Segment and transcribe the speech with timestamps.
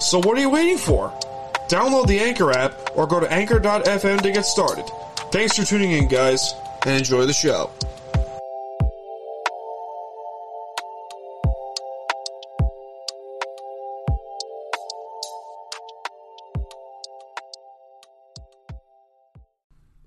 [0.00, 1.10] So what are you waiting for?
[1.68, 4.84] Download the Anchor app or go to anchor.fm to get started.
[5.32, 7.70] Thanks for tuning in, guys, and enjoy the show.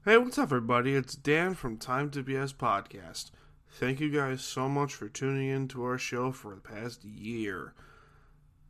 [0.06, 0.96] Hey, what's up, everybody?
[0.96, 3.32] It's Dan from Time to BS Podcast.
[3.70, 7.74] Thank you guys so much for tuning in to our show for the past year.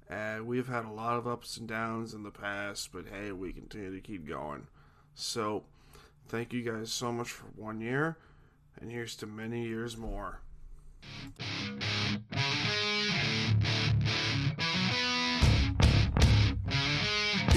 [0.09, 3.51] Uh, we've had a lot of ups and downs in the past, but hey, we
[3.51, 4.67] continue to keep going.
[5.15, 5.63] So,
[6.27, 8.17] thank you guys so much for one year,
[8.79, 10.39] and here's to many years more.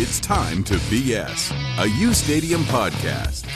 [0.03, 3.47] It's time to BS, a U Stadium podcast.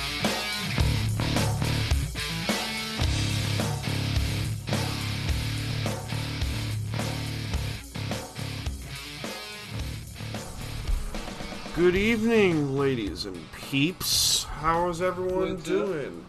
[11.76, 14.44] Good evening, ladies and peeps.
[14.44, 15.66] How is everyone What's up?
[15.66, 16.24] doing?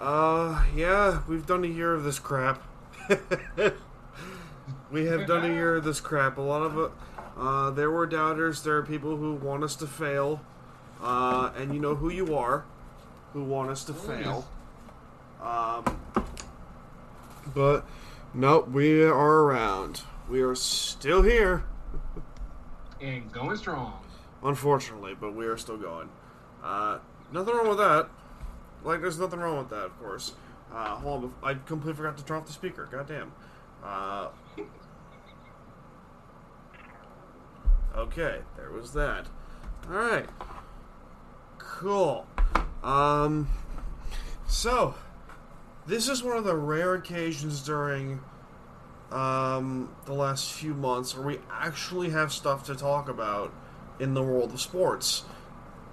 [0.00, 2.62] Uh, yeah, we've done a year of this crap.
[4.90, 6.38] we have done a year of this crap.
[6.38, 6.90] A lot of it.
[7.36, 8.62] Uh, there were doubters.
[8.62, 10.40] There are people who want us to fail.
[11.02, 12.64] Uh, and you know who you are,
[13.34, 14.48] who want us to fail.
[15.42, 15.84] Um,
[17.54, 17.84] but
[18.32, 20.00] nope, we are around.
[20.30, 21.64] We are still here.
[23.02, 24.00] and going strong.
[24.46, 26.08] Unfortunately, but we are still going.
[26.62, 26.98] Uh,
[27.32, 28.08] nothing wrong with that.
[28.84, 30.34] Like, there's nothing wrong with that, of course.
[30.72, 32.88] Uh, hold on, I completely forgot to turn off the speaker.
[32.88, 33.32] Goddamn.
[33.82, 34.28] Uh,
[37.96, 39.26] okay, there was that.
[39.90, 40.28] Alright.
[41.58, 42.24] Cool.
[42.84, 43.48] Um,
[44.46, 44.94] so,
[45.88, 48.20] this is one of the rare occasions during
[49.10, 53.52] um, the last few months where we actually have stuff to talk about
[53.98, 55.24] in the world of sports.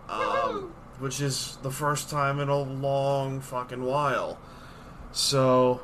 [0.09, 4.37] Um, which is the first time in a long fucking while.
[5.11, 5.81] So,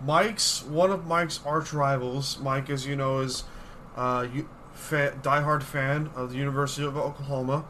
[0.00, 2.38] Mike's one of Mike's arch rivals.
[2.38, 3.44] Mike, as you know, is
[3.96, 7.64] uh, you, fa- diehard fan of the University of Oklahoma,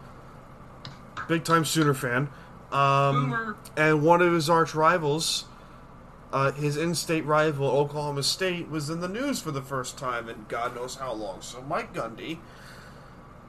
[1.29, 2.29] big time Sooner fan.
[2.73, 5.45] Um, and one of his arch rivals,
[6.33, 10.47] uh, his in-state rival Oklahoma State, was in the news for the first time in
[10.49, 11.43] God knows how long.
[11.43, 12.39] So Mike Gundy,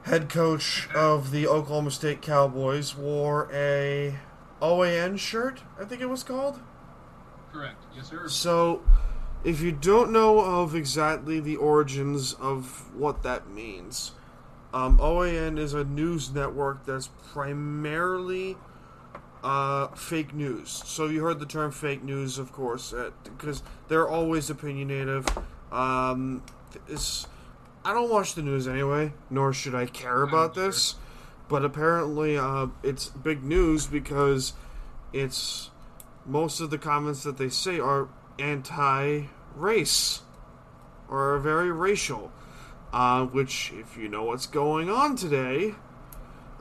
[0.08, 4.16] head coach of the Oklahoma State Cowboys, wore a
[4.62, 5.62] OAN shirt.
[5.78, 6.60] I think it was called.
[7.52, 7.84] Correct.
[7.94, 8.26] Yes, sir.
[8.28, 8.82] So,
[9.44, 14.12] if you don't know of exactly the origins of what that means,
[14.72, 18.56] um, OAN is a news network that's primarily
[19.42, 20.82] uh, fake news.
[20.86, 22.94] So you heard the term fake news, of course,
[23.24, 25.44] because they're always opinionative.
[25.70, 26.42] Um,
[26.88, 27.26] it's,
[27.88, 30.96] I don't watch the news anyway, nor should I care about this.
[31.48, 34.52] But apparently, uh, it's big news because
[35.10, 35.70] it's
[36.26, 40.20] most of the comments that they say are anti-race
[41.08, 42.30] or are very racial.
[42.92, 45.74] Uh, which, if you know what's going on today,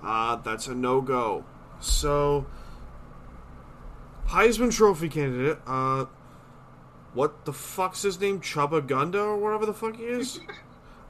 [0.01, 1.43] uh, that's a no-go.
[1.81, 2.45] So,
[4.27, 6.05] Heisman Trophy candidate, uh,
[7.13, 8.39] what the fuck's his name?
[8.39, 10.39] Chubba Gunda or whatever the fuck he is?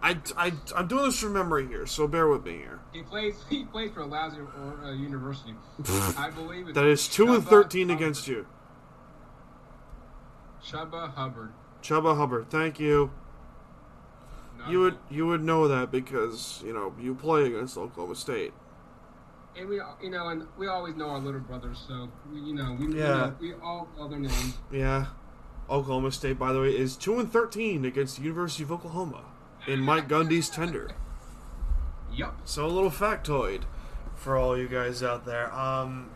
[0.01, 2.79] I, I, I'm doing this from memory here, so bear with me here.
[2.93, 3.35] He plays.
[3.49, 5.55] He plays for a lousy or, uh, university.
[6.17, 8.01] I believe it's That is 2 and Chuba 13 Hubbard.
[8.01, 8.45] against you.
[10.65, 11.51] Chuba Hubbard.
[11.81, 13.11] Chuba Hubbard, thank you.
[14.59, 18.53] No, You would you would know that because, you know, you play against Oklahoma State.
[19.55, 22.75] And we, you know, and we always know our little brothers, so we, you know,
[22.79, 23.07] we, Yeah.
[23.07, 24.57] know, we all know their names.
[24.71, 25.07] Yeah.
[25.69, 29.21] Oklahoma State, by the way, is 2 and 13 against the University of Oklahoma
[29.67, 30.89] in Mike Gundy's tender.
[32.11, 32.39] Yup.
[32.45, 33.63] So a little factoid.
[34.15, 35.53] for all you guys out there.
[35.53, 36.09] Um,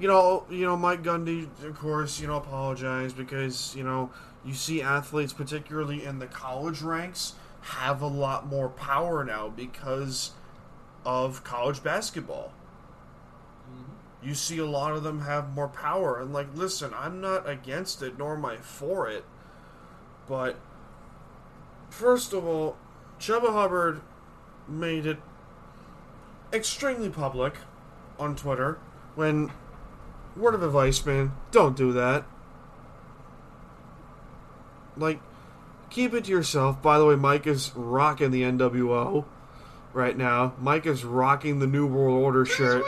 [0.00, 4.10] you know, you know, Mike Gundy, of course, you know, apologized because you know
[4.44, 10.32] you see athletes, particularly in the college ranks, have a lot more power now because
[11.04, 12.52] of college basketball.
[14.22, 18.02] You see a lot of them have more power, and like, listen, I'm not against
[18.02, 19.24] it, nor am I for it,
[20.28, 20.56] but
[21.90, 22.76] first of all,
[23.18, 24.00] Chuba Hubbard
[24.66, 25.18] made it
[26.52, 27.54] extremely public
[28.18, 28.78] on Twitter
[29.14, 29.50] when
[30.36, 32.24] word of advice, man, don't do that.
[34.96, 35.20] Like,
[35.90, 36.80] keep it to yourself.
[36.82, 39.24] By the way, Mike is rocking the NWO
[39.92, 40.54] right now.
[40.58, 42.84] Mike is rocking the New World Order shirt.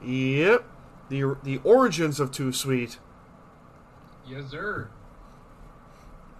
[0.00, 0.38] Sweet.
[0.38, 0.64] Yep.
[1.08, 2.98] The the origins of Too Sweet.
[4.26, 4.88] Yes, sir.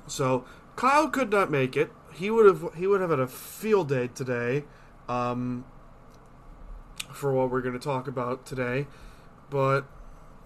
[0.07, 0.45] So
[0.77, 1.91] Kyle could not make it.
[2.13, 4.65] He would have he would have had a field day today,
[5.09, 5.65] um,
[7.11, 8.87] for what we're going to talk about today,
[9.51, 9.87] but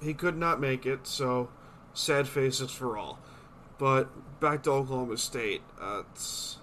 [0.03, 1.07] he could not make it.
[1.07, 1.51] So
[1.95, 3.19] sad faces for all.
[3.79, 5.63] But back to Oklahoma State.
[5.81, 6.59] Uh, it's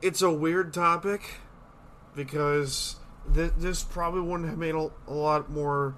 [0.00, 1.36] it's a weird topic
[2.14, 2.96] because
[3.34, 5.94] th- this probably wouldn't have made a, a lot more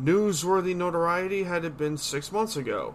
[0.00, 2.94] newsworthy notoriety had it been six months ago.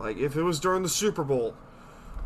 [0.00, 1.54] Like if it was during the Super Bowl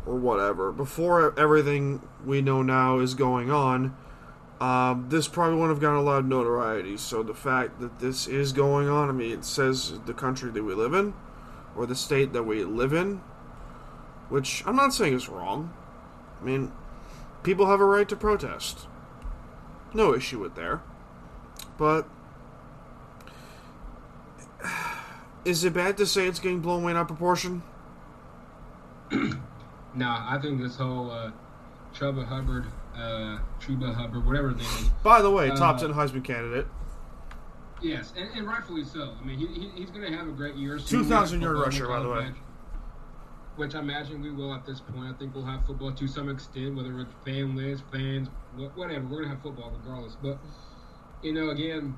[0.05, 3.95] or whatever, before everything we know now is going on,
[4.61, 6.95] um, this probably wouldn't have gotten a lot of notoriety.
[6.95, 10.63] So the fact that this is going on, I mean, it says the country that
[10.63, 11.13] we live in,
[11.75, 13.17] or the state that we live in,
[14.29, 15.73] which I'm not saying is wrong.
[16.41, 16.71] I mean,
[17.43, 18.87] people have a right to protest.
[19.93, 20.81] No issue with there.
[21.77, 22.07] But
[25.45, 27.63] is it bad to say it's getting blown way out of proportion?
[29.97, 31.31] Nah, I think this whole uh,
[31.93, 32.65] Chuba Hubbard,
[32.97, 34.89] uh, Chuba Hubbard, whatever his name is.
[35.03, 36.67] By the way, Uh, top 10 Heisman candidate.
[37.81, 39.13] Yes, and, and rightfully so.
[39.21, 40.77] I mean, he, he, he's going to have a great year.
[40.79, 42.19] 2,000 yard rusher, by the way.
[42.23, 42.35] college,
[43.55, 45.05] Which I imagine we will at this point.
[45.05, 48.27] I think we'll have football to some extent, whether it's families, fans,
[48.75, 49.05] whatever.
[49.05, 50.17] We're going to have football regardless.
[50.21, 50.39] But,
[51.21, 51.97] you know, again,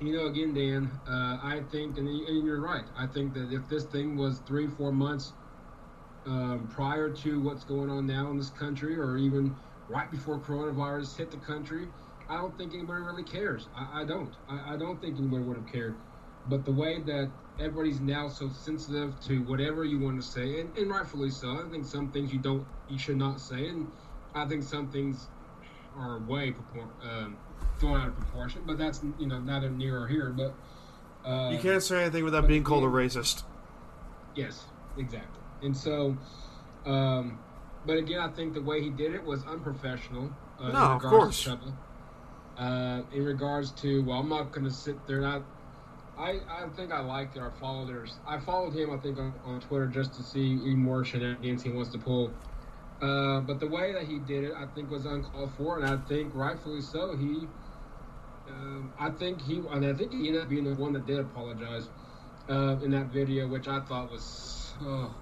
[0.00, 2.84] you know, again, Dan, uh, I think, and, and you're right.
[2.96, 5.32] I think that if this thing was three, four months
[6.26, 9.54] um, prior to what's going on now in this country, or even
[9.88, 11.88] right before coronavirus hit the country,
[12.28, 13.68] I don't think anybody really cares.
[13.76, 14.34] I, I don't.
[14.48, 15.94] I, I don't think anybody would have cared.
[16.48, 20.76] But the way that everybody's now so sensitive to whatever you want to say, and,
[20.78, 21.62] and rightfully so.
[21.62, 23.86] I think some things you don't, you should not say, and
[24.34, 25.28] I think some things
[25.96, 26.54] are way
[27.02, 27.36] um,
[27.80, 28.62] thrown out of proportion.
[28.66, 30.30] But that's you know neither near or here.
[30.30, 30.54] But
[31.28, 33.42] uh, You can't say anything without being called a racist.
[34.36, 34.64] Yes,
[34.96, 35.40] exactly.
[35.62, 36.16] And so,
[36.86, 37.38] um,
[37.86, 40.30] but again, I think the way he did it was unprofessional.
[40.60, 41.58] Uh, in No, of regards course.
[42.58, 45.22] Uh, in regards to, well, I'm not going to sit there.
[45.22, 45.40] And I,
[46.22, 47.42] I, I think I liked it.
[47.42, 47.90] I followed
[48.26, 48.90] I followed him.
[48.90, 52.30] I think on, on Twitter just to see any more shenanigans he wants to pull.
[53.00, 55.96] Uh, but the way that he did it, I think, was uncalled for, and I
[56.06, 57.16] think rightfully so.
[57.16, 57.48] He,
[58.50, 61.18] um, I think he, and I think he ended up being the one that did
[61.20, 61.88] apologize
[62.48, 64.72] uh, in that video, which I thought was.
[64.82, 65.14] Oh,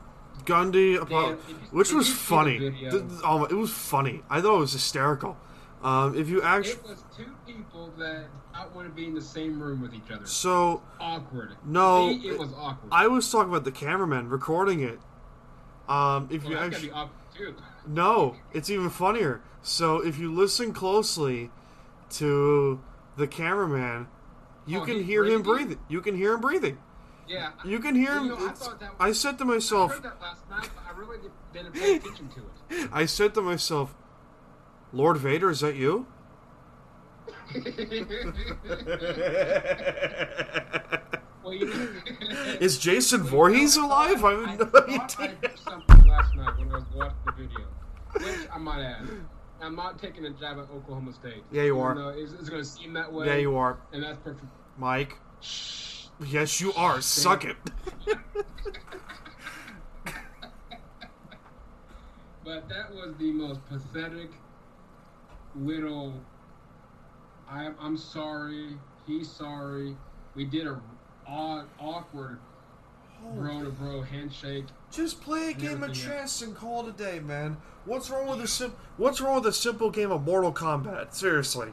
[0.45, 2.59] Gundy, apo- Dan, you- which was you see the funny.
[2.59, 4.23] video- Th- th- oh, it was funny.
[4.31, 5.37] I thought it was hysterical.
[5.83, 9.21] Um, if you actually, it was two people that I want to be in the
[9.21, 10.27] same room with each other.
[10.27, 11.55] so Awkward.
[11.65, 12.89] No, See, it was awkward.
[12.93, 14.99] I was talking about the cameraman recording it.
[15.89, 17.63] Um, if well, you that's actually, gotta be awkward too.
[17.87, 19.41] no, it's even funnier.
[19.63, 21.51] So if you listen closely
[22.11, 22.81] to
[23.19, 24.07] the cameraman,
[24.67, 25.67] you Oh, can hear him breathing?
[25.67, 25.79] breathing.
[25.89, 26.79] You can hear him breathing.
[27.27, 27.51] Yeah.
[27.65, 28.29] You can hear him.
[28.29, 31.73] Know, I that I said to I myself, last night, but I really didn't, didn't
[31.75, 32.41] pay attention to
[32.77, 32.89] it.
[32.93, 33.95] I said to myself,
[34.93, 36.07] Lord Vader, is that you?
[41.43, 41.89] well, you know,
[42.61, 44.25] Is Jason Voorhees alive?
[44.25, 45.51] I I, have no I idea.
[45.57, 47.67] something last night when I was watching the video,
[48.13, 49.09] which I might add.
[49.61, 51.43] I'm not taking a jab at Oklahoma State.
[51.51, 52.13] Yeah, you are.
[52.17, 53.27] It's, it's going to seem that way.
[53.27, 54.47] Yeah, you are, And that's perfect.
[54.77, 55.17] Mike.
[55.41, 56.07] Shh.
[56.27, 57.01] Yes, you are.
[57.01, 57.57] Suck it.
[62.49, 64.31] But that was the most pathetic
[65.55, 66.15] little.
[67.47, 68.79] I, I'm sorry.
[69.07, 69.95] He's sorry.
[70.35, 70.81] We did a
[71.27, 72.39] odd, awkward
[73.35, 74.65] bro to bro handshake.
[74.91, 77.59] Just play a game of chess and call it a day, man.
[77.85, 81.15] What's wrong with a sim- What's wrong with a simple game of Mortal Kombat?
[81.15, 81.73] Seriously.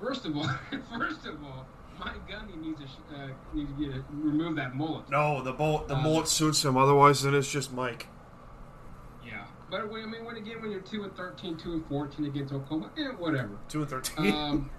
[0.00, 0.48] First of all,
[0.98, 1.66] first of all,
[1.98, 5.10] Mike Gundy needs to sh- uh, needs to get remove that mullet.
[5.10, 6.76] No, the bullet, the Uh, mullet suits him.
[6.76, 8.06] Otherwise, then it's just Mike.
[9.26, 12.24] Yeah, but when, I mean, when again, when you're two and 13, two and 14
[12.26, 13.50] against Oklahoma, eh, whatever.
[13.68, 14.32] Two and thirteen.
[14.34, 14.70] Um,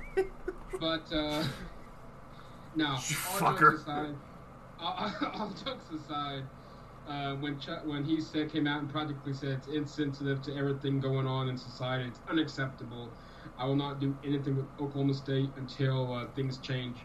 [0.79, 1.43] but uh,
[2.75, 3.60] no, all Fucker.
[3.60, 4.15] jokes aside,
[4.79, 6.43] all, all jokes aside,
[7.08, 11.00] uh, when Chuck, when he said came out and practically said it's insensitive to everything
[11.00, 13.10] going on in society, it's unacceptable.
[13.58, 16.98] I will not do anything with Oklahoma State until uh, things change.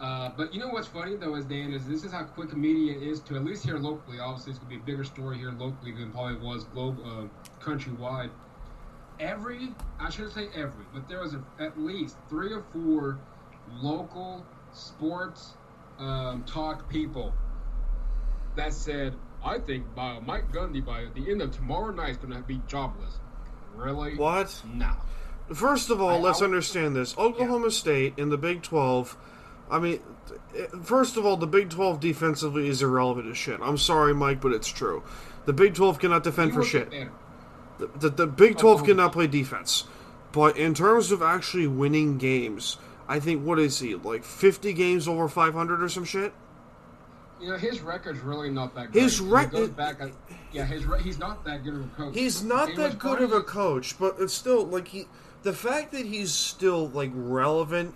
[0.00, 2.98] Uh, but you know what's funny though is Dan is this is how quick media
[2.98, 4.18] is to at least here locally.
[4.18, 7.24] Obviously, it's gonna be a bigger story here locally than probably was globe uh,
[7.64, 8.30] countrywide.
[9.20, 13.18] Every I shouldn't say every, but there was a, at least three or four
[13.80, 15.54] local sports
[15.98, 17.32] um, talk people
[18.56, 22.42] that said, "I think by Mike Gundy by the end of tomorrow night is gonna
[22.42, 23.18] be jobless."
[23.76, 24.16] Really?
[24.16, 24.62] what?
[24.72, 24.92] No.
[25.52, 27.16] First of all, I- let's I- understand this.
[27.18, 29.16] Oklahoma State in the Big 12,
[29.70, 30.00] I mean,
[30.56, 33.58] eh, first of all, the Big 12 defensively is irrelevant as shit.
[33.62, 35.02] I'm sorry, Mike, but it's true.
[35.44, 36.90] The Big 12 cannot defend You for shit.
[37.78, 39.84] The, the, the Big 12 Oklahoma cannot play defense.
[40.32, 45.06] But in terms of actually winning games, I think, what is he, like 50 games
[45.08, 46.32] over 500 or some shit?
[47.44, 49.02] You know, his record's really not that great.
[49.02, 50.00] His He rec- goes back.
[50.00, 50.08] uh,
[50.50, 52.14] Yeah, his re- he's not that good of a coach.
[52.14, 55.08] He's not And that good of a coach, but it's still like he
[55.42, 57.94] the fact that he's still like relevant,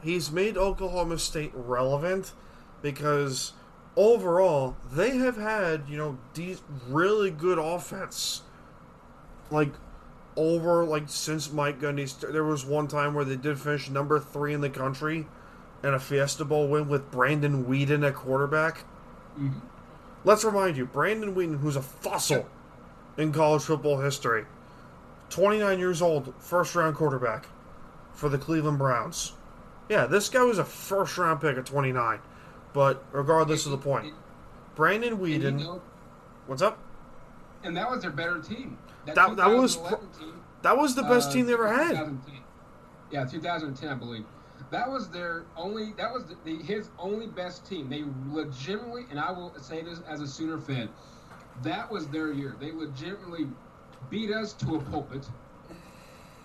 [0.00, 2.32] he's made Oklahoma State relevant
[2.80, 3.52] because
[3.94, 6.56] overall they have had, you know, de-
[6.88, 8.40] really good offense.
[9.50, 9.74] Like
[10.34, 14.18] over like since Mike Gundy st- there was one time where they did finish number
[14.18, 15.26] 3 in the country
[15.82, 18.84] in a Fiesta Bowl win with Brandon Weeden at quarterback.
[19.38, 19.60] Mhm.
[20.24, 22.46] Let's remind you, Brandon Weeden, who's a fossil
[23.16, 24.46] in college football history,
[25.30, 27.46] 29 years old, first round quarterback
[28.12, 29.34] for the Cleveland Browns.
[29.88, 32.20] Yeah, this guy was a first round pick at 29.
[32.72, 34.12] But regardless of the point,
[34.74, 35.80] Brandon And, you know,
[36.46, 36.78] what's up?
[37.64, 38.78] and that was their better team.
[39.06, 39.98] That- that was team,
[40.62, 42.18] That was the best uh, team they ever had.
[43.10, 44.26] Yeah, 2010, I believe.
[44.70, 45.92] That was their only.
[45.96, 47.88] That was the, the, his only best team.
[47.88, 50.88] They legitimately, and I will say this as a Sooner fan,
[51.62, 52.54] that was their year.
[52.60, 53.46] They legitimately
[54.10, 55.26] beat us to a pulpit,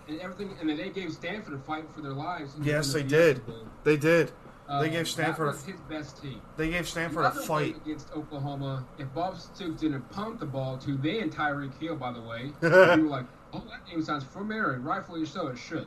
[0.08, 0.56] and everything.
[0.62, 2.54] And then they gave Stanford a fight for their lives.
[2.62, 3.46] Yes, the they did.
[3.46, 3.68] Bowl.
[3.84, 4.32] They did.
[4.70, 6.42] Uh, They gave Stanford a That was his best team.
[6.56, 7.74] They gave Stanford a fight.
[7.74, 8.86] game against Oklahoma.
[8.98, 12.70] If Bob Stoops didn't pump the ball to then Tyreek Hill, by the way, you
[13.04, 15.86] were like, "Oh, that name sounds familiar," and rightfully so, it should.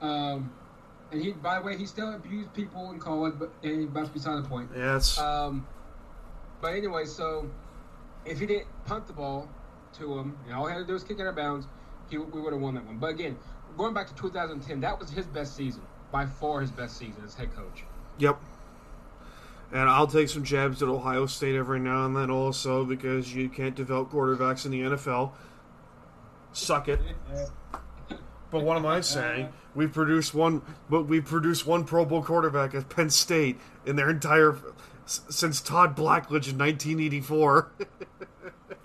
[0.00, 0.50] Um,
[1.12, 4.42] and he, by the way, he still abused people in college, but and that's beside
[4.42, 4.70] the point.
[4.76, 5.66] Yeah, it's Um,
[6.60, 7.48] but anyway, so
[8.24, 9.48] if he didn't punt the ball
[9.98, 11.66] to him, and all he had to do was kick it out of bounds,
[12.10, 12.98] he, we would have won that one.
[12.98, 13.36] But again,
[13.76, 17.34] going back to 2010, that was his best season, by far his best season as
[17.34, 17.84] head coach.
[18.18, 18.40] Yep.
[19.72, 23.48] And I'll take some jabs at Ohio State every now and then also because you
[23.48, 25.32] can't develop quarterbacks in the NFL.
[26.52, 27.00] Suck it.
[28.56, 29.52] But what am I saying?
[29.74, 34.08] We've produced one, but we produced one Pro Bowl quarterback at Penn State in their
[34.08, 34.56] entire
[35.04, 37.70] since Todd Blackledge in 1984.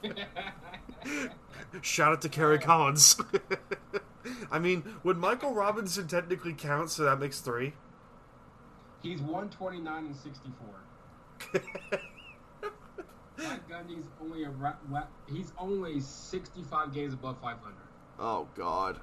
[1.82, 3.16] Shout out to Kerry Collins.
[4.52, 6.90] I mean, would Michael Robinson technically count?
[6.90, 7.72] So that makes three.
[9.02, 10.68] He's 129 and 64.
[13.38, 14.52] Mike Gundy's only a
[15.32, 17.74] he's only 65 games above 500.
[18.20, 19.00] Oh God.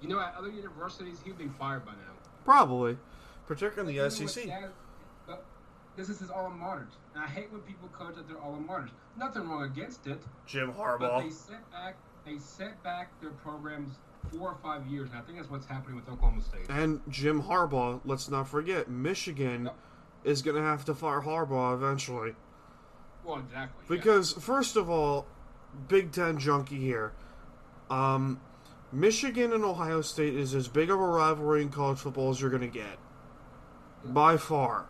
[0.00, 2.14] You know, at other universities, he'd be fired by now.
[2.44, 2.96] Probably,
[3.46, 4.48] particularly in the SEC.
[5.96, 8.90] This is his alma mater, and I hate when people coach at their alma maters.
[9.16, 11.00] Nothing wrong against it, Jim Harbaugh.
[11.00, 13.94] but they set back they set back their programs
[14.30, 16.66] four or five years, and I think that's what's happening with Oklahoma State.
[16.68, 19.70] And Jim Harbaugh, let's not forget, Michigan
[20.24, 22.34] is going to have to fire Harbaugh eventually.
[23.24, 23.84] Well, exactly.
[23.84, 23.96] yeah.
[23.96, 25.26] Because, first of all,
[25.88, 27.12] Big Ten junkie here.
[27.90, 28.40] Um,
[28.92, 32.50] Michigan and Ohio State is as big of a rivalry in college football as you're
[32.50, 32.98] going to get.
[34.04, 34.86] By far.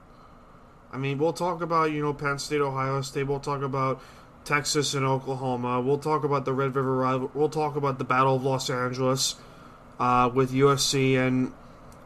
[0.93, 3.25] I mean, we'll talk about, you know, Penn State, Ohio State.
[3.25, 4.00] We'll talk about
[4.45, 5.81] Texas and Oklahoma.
[5.81, 7.31] We'll talk about the Red River rival.
[7.35, 9.37] We'll talk about the Battle of Los Angeles
[9.99, 11.52] uh, with USC and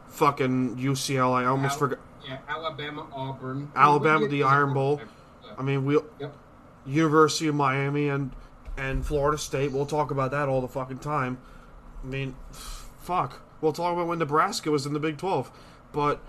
[0.09, 1.43] fucking UCLA.
[1.43, 1.99] I almost Al- forgot.
[2.27, 4.73] Yeah, Alabama, Auburn, Alabama, the Iron.
[4.73, 5.01] Bowl.
[5.57, 6.35] I mean, we Yep.
[6.85, 8.31] University of Miami and
[8.77, 9.71] and Florida State.
[9.71, 11.37] We'll talk about that all the fucking time.
[12.03, 13.41] I mean, fuck.
[13.61, 15.49] We'll talk about when Nebraska was in the Big Twelve,
[15.93, 16.19] but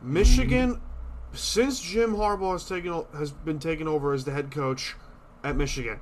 [0.00, 0.80] Michigan,
[1.32, 4.94] since Jim Harbaugh has taken has been taken over as the head coach
[5.44, 6.00] at Michigan.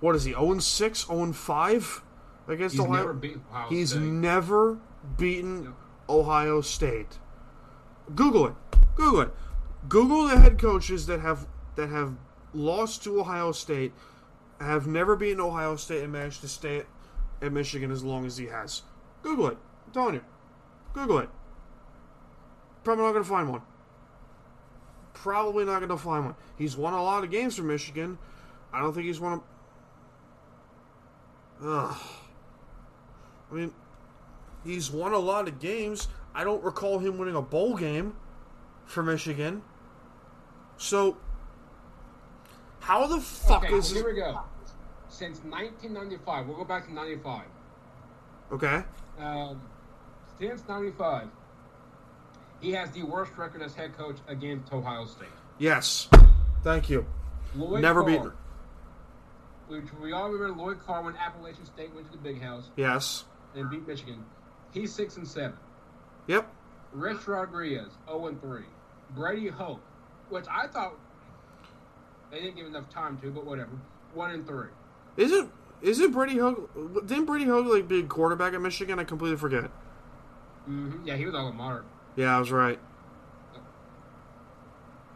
[0.00, 0.32] What is he?
[0.32, 2.02] 0 6, 0 5
[2.48, 2.96] against He's Ohio.
[2.96, 4.02] never beat Ohio He's State.
[4.02, 4.78] never
[5.16, 5.72] beaten Yep.
[6.10, 7.18] Ohio State.
[8.14, 8.54] Google it.
[8.96, 9.34] Google it.
[9.88, 11.46] Google the head coaches that have
[11.76, 12.14] that have
[12.52, 13.92] lost to Ohio State
[14.60, 16.82] have never beaten Ohio State and managed to stay
[17.42, 18.82] at, Michigan as long as he has.
[19.22, 19.58] Google it.
[19.86, 20.24] I'm telling you.
[20.92, 21.28] Google it.
[22.82, 23.62] Probably not going to find one.
[25.12, 26.34] Probably not going to find one.
[26.56, 28.18] He's won a lot of games for Michigan.
[28.72, 29.40] I don't think he's won
[31.62, 31.66] a.
[31.66, 31.96] Ugh.
[33.50, 33.72] I mean,
[34.64, 36.08] he's won a lot of games.
[36.34, 38.16] I don't recall him winning a bowl game
[38.84, 39.62] for Michigan.
[40.76, 41.16] So,
[42.80, 44.40] how the fuck Okay, is here we go.
[45.14, 47.44] Since 1995, we'll go back to 95.
[48.50, 48.82] okay?
[49.20, 49.60] Um,
[50.40, 51.28] since 95,
[52.60, 55.28] he has the worst record as head coach against Ohio State.
[55.58, 56.08] Yes,
[56.64, 57.06] thank you.
[57.54, 58.32] Lloyd Never Carr, beaten.
[59.68, 63.24] Which we all remember Lloyd Carr when Appalachian State went to the Big House Yes.
[63.54, 64.24] and beat Michigan.
[64.72, 65.56] He's six and seven.
[66.26, 66.52] Yep.
[66.92, 68.62] Rich Rodriguez, 0 and 3.
[69.14, 69.80] Brady Hoke,
[70.28, 70.94] which I thought
[72.32, 73.70] they didn't give enough time to, but whatever.
[74.14, 74.66] 1 and 3.
[75.16, 75.50] Isn't
[75.82, 77.06] isn't Brady Hoke?
[77.06, 78.98] Didn't Brady Hoke like be a quarterback at Michigan?
[78.98, 79.64] I completely forget.
[80.68, 81.06] Mm-hmm.
[81.06, 81.84] Yeah, he was all modern.
[82.16, 82.78] Yeah, I was right.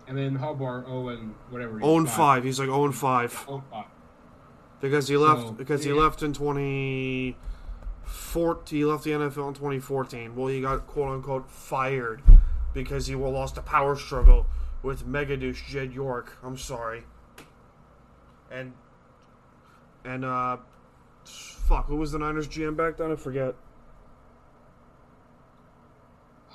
[0.06, 1.78] And then Hubbard, Owen, whatever.
[1.78, 2.44] is, and five.
[2.44, 3.84] He's like and five 0 and 5.
[4.80, 7.36] because he left So, because he left in twenty
[8.04, 8.78] fourteen.
[8.78, 10.34] He left the NFL in twenty fourteen.
[10.34, 12.22] Well, he got quote unquote fired
[12.72, 14.46] because he lost a power struggle
[14.82, 16.38] with mega douche Jed York.
[16.42, 17.04] I'm sorry.
[18.50, 18.72] And
[20.08, 20.56] and uh,
[21.24, 23.12] fuck, who was the Niners GM back then?
[23.12, 23.54] I forget.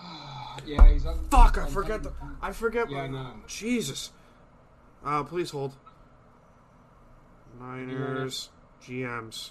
[0.66, 1.20] Yeah, he's on.
[1.30, 2.14] Fuck, I forget the.
[2.42, 2.90] I forget.
[2.90, 3.34] Yeah, I know.
[3.48, 4.12] Jesus.
[5.04, 5.74] Uh, please hold.
[7.60, 8.50] Niners
[8.82, 9.50] GMs.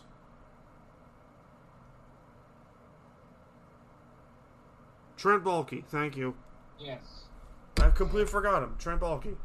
[5.18, 6.34] Trent Baalke, thank you.
[6.80, 7.24] Yes.
[7.80, 8.74] I completely forgot him.
[8.78, 9.36] Trent Baalke.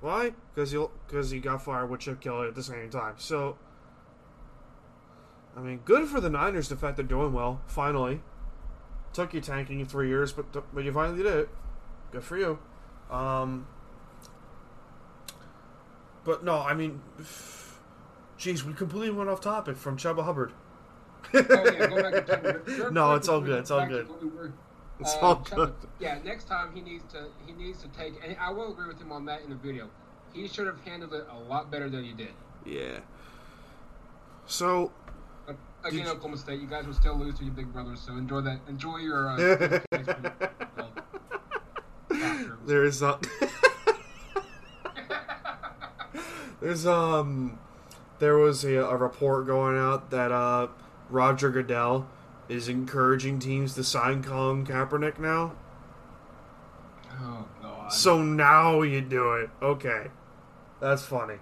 [0.00, 0.32] Why?
[0.54, 3.14] Because he because he got fired with Chip Kelly at the same time.
[3.18, 3.56] So,
[5.56, 6.68] I mean, good for the Niners.
[6.68, 7.60] The fact they're doing well.
[7.66, 8.20] Finally,
[9.12, 11.48] took you tanking three years, but but you finally did it.
[12.12, 12.58] Good for you.
[13.10, 13.66] Um,
[16.24, 17.00] but no, I mean,
[18.38, 20.52] jeez, we completely went off topic from Chuba Hubbard.
[21.34, 22.92] Oh, yeah, go back to Chubb.
[22.92, 24.08] No, it's all good, it's all good.
[24.98, 25.72] Were- It's uh, all good.
[26.00, 29.00] Yeah, next time he needs to he needs to take, and I will agree with
[29.00, 29.88] him on that in the video.
[30.32, 32.32] He should have handled it a lot better than he did.
[32.66, 32.98] Yeah.
[34.46, 34.92] So
[35.46, 38.12] But again, Did Oklahoma State, you guys will still lose to your big brothers, so
[38.12, 38.60] enjoy that.
[38.68, 39.28] Enjoy your.
[39.30, 39.80] Uh,
[42.66, 43.18] There's a.
[46.60, 47.58] there's um
[48.18, 50.66] there was a, a report going out that uh
[51.08, 52.06] Roger Goodell
[52.48, 55.54] is encouraging teams to sign Colin Kaepernick now.
[57.20, 57.92] oh God.
[57.92, 59.50] So now you do it.
[59.62, 60.08] Okay.
[60.80, 61.36] That's funny.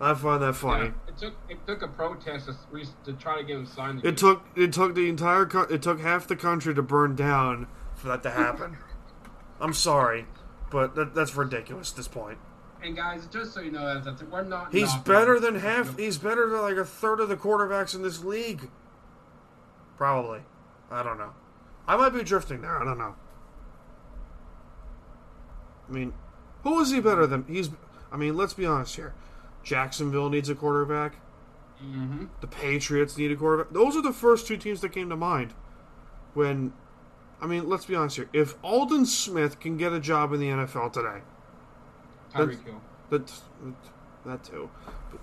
[0.00, 0.86] I find that funny.
[0.86, 4.04] Yeah, it took it took a protest to, to try to get him signed.
[4.04, 7.66] It took it took the entire co- it took half the country to burn down
[7.94, 8.76] for that to happen.
[9.60, 10.26] I'm sorry,
[10.70, 12.38] but that, that's ridiculous at this point.
[12.82, 14.70] And guys, just so you know, that that we're not.
[14.70, 15.96] He's better than half.
[15.96, 18.68] He's better than like a third of the quarterbacks in this league.
[19.96, 20.40] Probably.
[20.90, 21.32] I don't know.
[21.88, 22.80] I might be drifting there.
[22.80, 23.14] I don't know.
[25.88, 26.12] I mean,
[26.62, 27.44] who is he better than?
[27.48, 27.70] He's.
[28.10, 29.14] I mean, let's be honest here.
[29.62, 31.16] Jacksonville needs a quarterback.
[31.82, 32.28] Mhm.
[32.40, 33.72] The Patriots need a quarterback.
[33.72, 35.54] Those are the first two teams that came to mind
[36.34, 36.72] when.
[37.40, 38.30] I mean, let's be honest here.
[38.32, 41.20] If Aldon Smith can get a job in the NFL today,
[42.32, 42.80] Tyreek Hill.
[43.10, 43.30] that
[44.24, 44.70] that too.
[45.12, 45.20] But,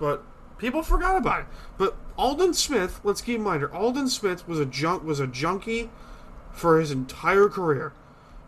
[0.00, 0.24] but
[0.62, 1.46] people forgot about it.
[1.76, 5.90] But Aldon Smith, let's keep in mind Aldon Smith was a junk was a junkie
[6.52, 7.92] for his entire career.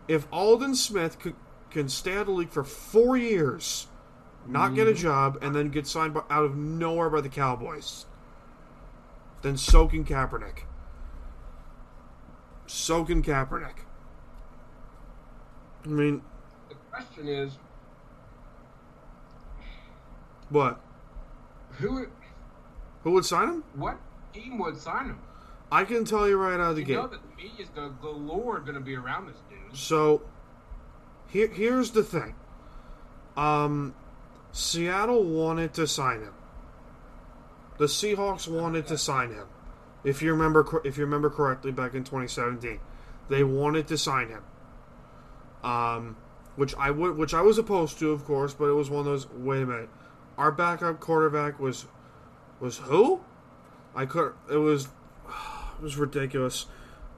[0.07, 1.35] If Aldon Smith could
[1.69, 3.87] can stay out of the league for four years,
[4.47, 5.01] not get a mm-hmm.
[5.01, 8.05] job, and then get signed by, out of nowhere by the Cowboys,
[9.41, 10.59] then so can Kaepernick.
[12.65, 13.79] So can Kaepernick.
[15.83, 16.21] I mean,
[16.69, 17.57] The question is,
[20.49, 20.79] what?
[21.77, 22.07] Who,
[23.03, 23.63] Who would sign him?
[23.75, 23.97] what
[24.33, 25.19] team would sign him?
[25.71, 26.93] I can tell you right out of the You gate.
[26.95, 29.77] know that the media's the galore going to be around this dude.
[29.77, 30.21] So
[31.27, 32.35] here here's the thing.
[33.37, 33.93] Um
[34.51, 36.33] Seattle wanted to sign him.
[37.77, 39.47] The Seahawks wanted to sign him.
[40.03, 42.79] If you remember if you remember correctly back in 2017.
[43.27, 44.43] They wanted to sign him.
[45.63, 46.15] Um
[46.55, 49.05] which I would which I was opposed to of course, but it was one of
[49.05, 49.89] those wait a minute.
[50.37, 51.85] Our backup quarterback was
[52.59, 53.21] was who?
[53.95, 54.85] I could it was
[55.27, 56.65] it was ridiculous.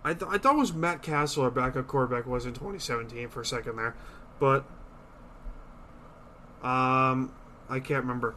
[0.03, 3.41] I, th- I thought it was Matt Castle, our backup quarterback, was in 2017 for
[3.41, 3.93] a second there,
[4.39, 4.63] but
[6.63, 7.33] um,
[7.69, 8.35] I can't remember.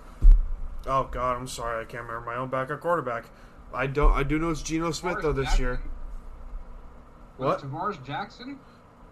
[0.87, 3.27] Oh God, I'm sorry, I can't remember my own backup quarterback.
[3.73, 4.12] I don't.
[4.12, 5.64] I do know it's Geno Smith though this Jackson?
[5.64, 5.81] year.
[7.37, 7.61] What?
[7.61, 8.59] Tarvaris Jackson?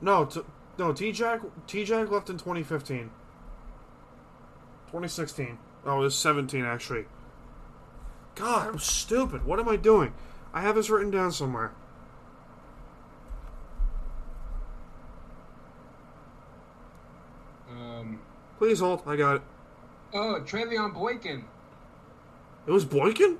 [0.00, 0.40] No, t-
[0.78, 0.92] no.
[0.92, 3.10] T Jack T Jack left in 2015.
[4.88, 5.58] 2016.
[5.84, 7.04] Oh, it was 17 actually.
[8.34, 9.44] God, I'm stupid.
[9.44, 10.14] What am I doing?
[10.54, 11.72] I have this written down somewhere.
[17.70, 18.20] Um,
[18.58, 19.02] Please hold.
[19.06, 19.42] I got it.
[20.14, 21.44] oh, Trevone Boykin.
[22.66, 23.38] It was Boykin.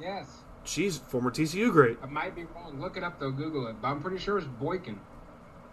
[0.00, 0.38] Yes.
[0.64, 1.98] Jeez, former TCU great.
[2.02, 2.80] I might be wrong.
[2.80, 3.30] Look it up though.
[3.30, 3.76] Google it.
[3.82, 4.98] But I'm pretty sure it's Boykin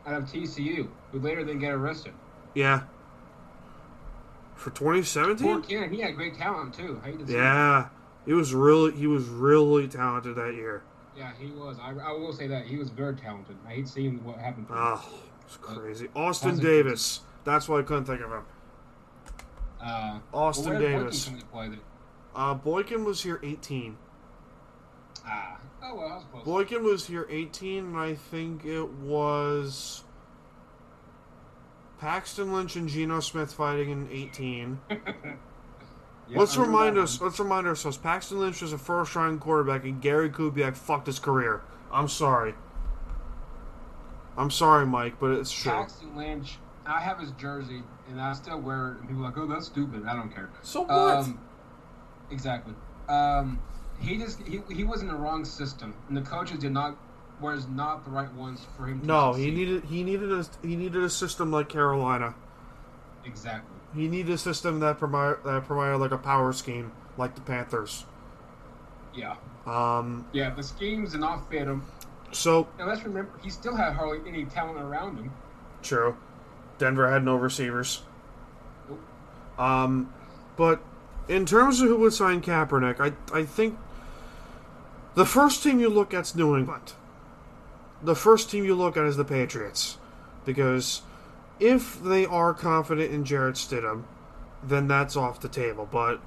[0.06, 2.14] out of TCU, who later then get arrested.
[2.54, 2.84] Yeah.
[4.60, 5.48] For 2017.
[5.48, 7.00] Boykin, he had great talent too.
[7.02, 7.32] I hate to.
[7.34, 7.88] Yeah,
[8.26, 10.84] he was really he was really talented that year.
[11.18, 11.78] Yeah, he was.
[11.82, 13.56] I, I will say that he was very talented.
[13.66, 14.80] I hate seeing what happened to him.
[14.82, 15.10] Oh,
[15.46, 16.10] it's crazy.
[16.14, 16.60] Austin.
[16.60, 17.22] Davis.
[17.46, 18.44] That's why I couldn't think of him.
[19.82, 21.26] Uh, Austin well, Boykin Davis.
[21.26, 21.80] come into play then?
[22.36, 23.98] Uh, Boykin was here 18.
[25.26, 26.44] Ah, oh well, I was close.
[26.44, 30.04] Boykin was here 18, and I think it was
[32.00, 34.80] Paxton Lynch and Geno Smith fighting in 18.
[36.30, 37.20] Yeah, let's I remind us.
[37.20, 37.98] Let's remind ourselves.
[37.98, 41.64] Paxton Lynch was a first-round quarterback, and Gary Kubiak fucked his career.
[41.92, 42.54] I'm sorry.
[44.38, 45.72] I'm sorry, Mike, but it's true.
[45.72, 46.60] Paxton Lynch.
[46.86, 49.00] I have his jersey, and I still wear it.
[49.00, 50.52] And people are like, "Oh, that's stupid." I don't care.
[50.62, 51.18] So what?
[51.18, 51.40] Um,
[52.30, 52.76] exactly.
[53.08, 53.60] Um,
[54.00, 56.96] he just he, he was in the wrong system, and the coaches did not
[57.42, 59.02] was not the right ones for him.
[59.02, 62.36] to no, he needed he needed a he needed a system like Carolina.
[63.26, 63.76] exactly.
[63.96, 68.06] He needed a system that provided that provided like a power scheme like the Panthers.
[69.16, 70.52] Yeah, Um, yeah.
[70.52, 71.84] The schemes did not fit him,
[72.32, 75.32] so and let's remember he still had hardly any talent around him.
[75.82, 76.16] true.
[76.78, 78.04] Denver had no receivers.
[78.88, 79.00] Nope.
[79.58, 80.14] Um,
[80.56, 80.82] but
[81.28, 83.78] in terms of who would sign Kaepernick, I I think
[85.16, 86.94] the first team you look at's New England.
[88.02, 89.98] The first team you look at is the Patriots,
[90.46, 91.02] because
[91.60, 94.04] if they are confident in Jarrett Stidham,
[94.64, 95.88] then that's off the table.
[95.90, 96.22] But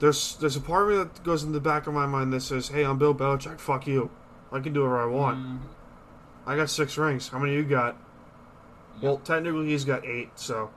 [0.00, 2.40] there's there's a part of me that goes in the back of my mind that
[2.40, 3.60] says, "Hey, I'm Bill Belichick.
[3.60, 4.10] Fuck you.
[4.52, 5.38] I can do whatever I want.
[5.38, 5.58] Mhm.
[6.46, 7.28] I got six rings.
[7.28, 7.96] How many you got?"
[9.00, 10.70] Well, technically he's got eight, so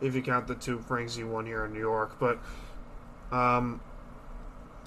[0.00, 2.38] if you count the two rings he won here in New York, but
[3.32, 3.80] um,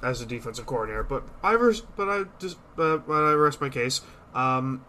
[0.04, 3.70] as a defensive coordinator, but I res- but I just but, but I rest my
[3.70, 4.02] case.
[4.34, 4.86] Um,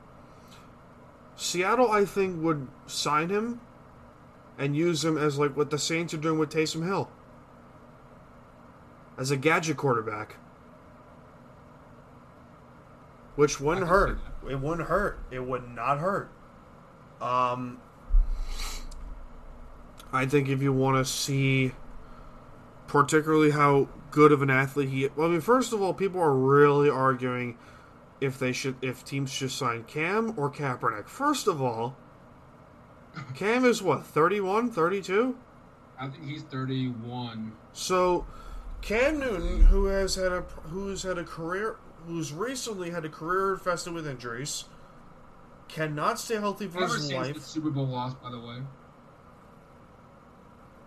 [1.37, 3.61] Seattle, I think, would sign him
[4.59, 7.09] and use him as like what the Saints are doing with Taysom Hill
[9.19, 10.37] as a gadget quarterback,
[13.37, 14.19] which wouldn't I can see hurt.
[14.49, 15.19] It wouldn't hurt.
[15.31, 16.31] It would not hurt.
[17.21, 17.81] Um,
[20.13, 21.73] I think if you want to see,
[22.87, 25.09] particularly how good of an athlete he.
[25.17, 27.57] Well, I mean, first of all, people are really arguing
[28.23, 31.09] if they should, if teams should sign Cam or Kaepernick.
[31.09, 31.97] First of all,
[33.35, 35.37] Cam is what 31, 32?
[35.99, 37.53] I think he's 31.
[37.73, 38.25] So,
[38.81, 43.55] Cam Newton, who has had a who's had a career, who's recently had a career
[43.55, 44.67] infested with injuries,
[45.69, 47.43] cannot stay healthy for Ever his since the life.
[47.43, 48.59] Super Bowl loss, by the way.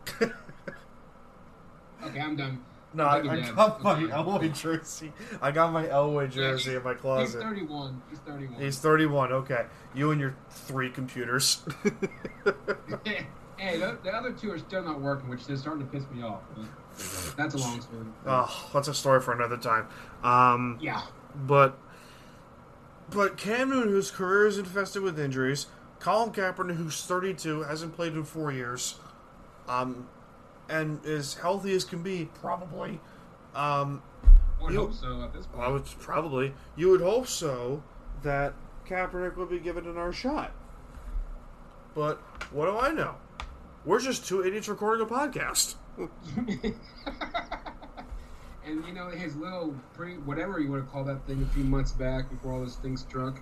[2.06, 2.64] okay, I'm done.
[2.96, 5.12] No, I, I got my Elway jersey.
[5.42, 7.34] I got my Elway Yeah, jersey he's- in my closet.
[7.38, 8.02] He's 31.
[8.10, 8.62] He's 31.
[8.62, 9.32] He's 31.
[9.34, 11.62] Okay, you and your three computers.
[13.04, 16.24] hey, the, the other two are still not working, which is starting to piss me
[16.24, 16.42] off.
[17.36, 18.06] That's a long story.
[18.26, 19.88] oh, that's a story for another time.
[20.24, 21.02] Um, Yeah.
[21.36, 21.78] but
[23.10, 25.68] but Cam Newton, whose career is infested with injuries,
[26.00, 28.96] Colin Kaepernick, who's 32, hasn't played in four years,
[29.68, 30.08] um,
[30.70, 33.00] and as healthy as can be, probably.
[33.54, 34.02] Um,
[34.60, 35.64] I would You- hope so at this point.
[35.64, 37.84] I would probably you would hope so
[38.24, 38.54] that
[38.88, 40.52] Kaepernick would be given another shot.
[41.94, 42.18] But
[42.52, 43.16] what do I know?
[43.86, 45.76] We're just two idiots recording a podcast.
[48.66, 51.64] and you know his little pre whatever you want to call that thing a few
[51.64, 53.40] months back before all this thing struck.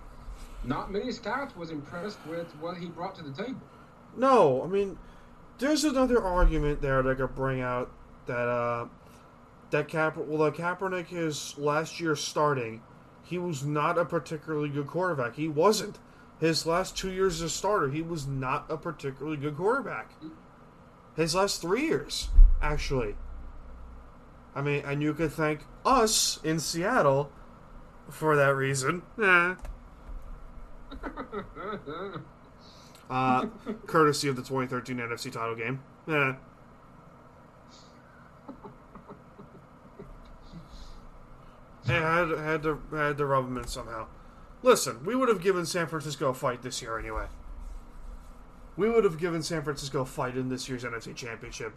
[0.64, 3.60] Not many scouts was impressed with what he brought to the table.
[4.16, 4.98] No, I mean,
[5.60, 7.92] there's another argument there that I could bring out
[8.26, 8.88] that uh,
[9.72, 12.82] that Cap well, that Kaepernick his last year starting,
[13.24, 15.36] he was not a particularly good quarterback.
[15.36, 16.00] He wasn't.
[16.40, 20.12] His last two years as a starter, he was not a particularly good quarterback.
[21.16, 22.30] His last three years,
[22.62, 23.16] actually.
[24.56, 27.32] I mean, and you could thank us in Seattle
[28.10, 29.04] for that reason.
[29.22, 29.56] Eh.
[33.14, 33.46] uh,
[33.86, 35.82] courtesy of the 2013 NFC title game.
[36.08, 36.36] Yeah.
[41.86, 44.08] I had, had to I had to rub him in somehow.
[44.64, 47.26] Listen, we would have given San Francisco a fight this year anyway.
[48.78, 51.74] We would have given San Francisco a fight in this year's NFC Championship.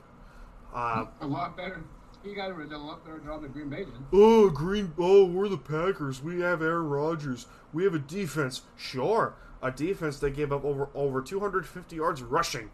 [0.72, 1.84] Uh, a lot better.
[2.24, 3.94] You guys would have done a lot better job than Green Bay did.
[4.12, 4.92] Oh, Green!
[4.98, 6.22] Oh, we're the Packers.
[6.22, 7.46] We have Aaron Rodgers.
[7.72, 8.62] We have a defense.
[8.76, 12.70] Sure, a defense that gave up over over 250 yards rushing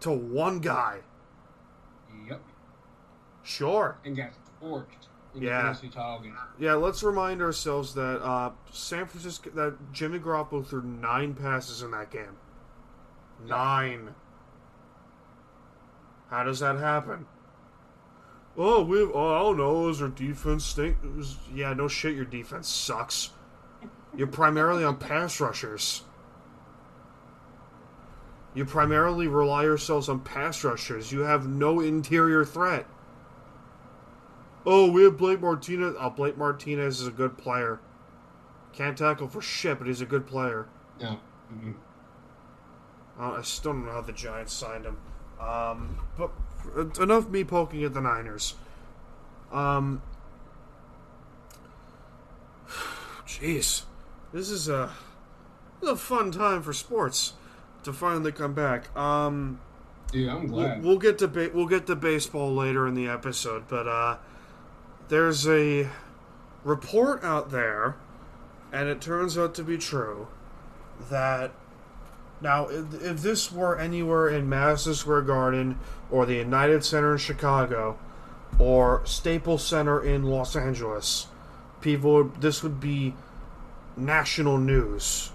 [0.00, 1.00] to one guy.
[2.28, 2.40] Yep.
[3.42, 3.98] Sure.
[4.04, 4.30] And got
[4.62, 5.62] torched Yeah.
[5.62, 6.36] the NFC title game.
[6.58, 11.90] Yeah, let's remind ourselves that uh, San Francisco, that Jimmy Garoppolo threw nine passes in
[11.92, 12.36] that game.
[13.46, 14.14] Nine.
[16.30, 17.26] How does that happen?
[18.56, 19.00] Oh, we.
[19.02, 19.88] Oh, I don't know.
[19.88, 20.96] Is our defense stink?
[21.54, 22.16] Yeah, no shit.
[22.16, 23.30] Your defense sucks.
[24.16, 26.02] You're primarily on pass rushers.
[28.56, 31.12] You primarily rely yourselves on pass rushers.
[31.12, 32.86] You have no interior threat.
[34.64, 35.94] Oh, we have Blake Martinez.
[36.00, 37.80] Oh, Blake Martinez is a good player.
[38.72, 40.68] Can't tackle for shit, but he's a good player.
[40.98, 41.20] No.
[41.52, 41.74] Mhm.
[43.20, 44.96] Uh, I still don't know how the Giants signed him.
[45.38, 46.30] Um, but
[46.98, 48.54] enough me poking at the Niners.
[49.52, 50.00] Um,
[53.26, 53.84] jeez,
[54.32, 54.92] this is a
[55.80, 57.34] this is a fun time for sports
[57.86, 58.94] to finally come back.
[58.96, 59.60] Um,
[60.12, 60.82] Dude, I'm we'll, glad.
[60.84, 64.18] we'll get to ba- we'll get to baseball later in the episode, but uh,
[65.08, 65.88] there's a
[66.64, 67.96] report out there,
[68.72, 70.26] and it turns out to be true
[71.10, 71.52] that
[72.40, 75.78] now if, if this were anywhere in Madison Square Garden
[76.10, 77.98] or the United Center in Chicago
[78.58, 81.28] or Staples Center in Los Angeles,
[81.80, 83.14] people this would be
[83.96, 85.30] national news.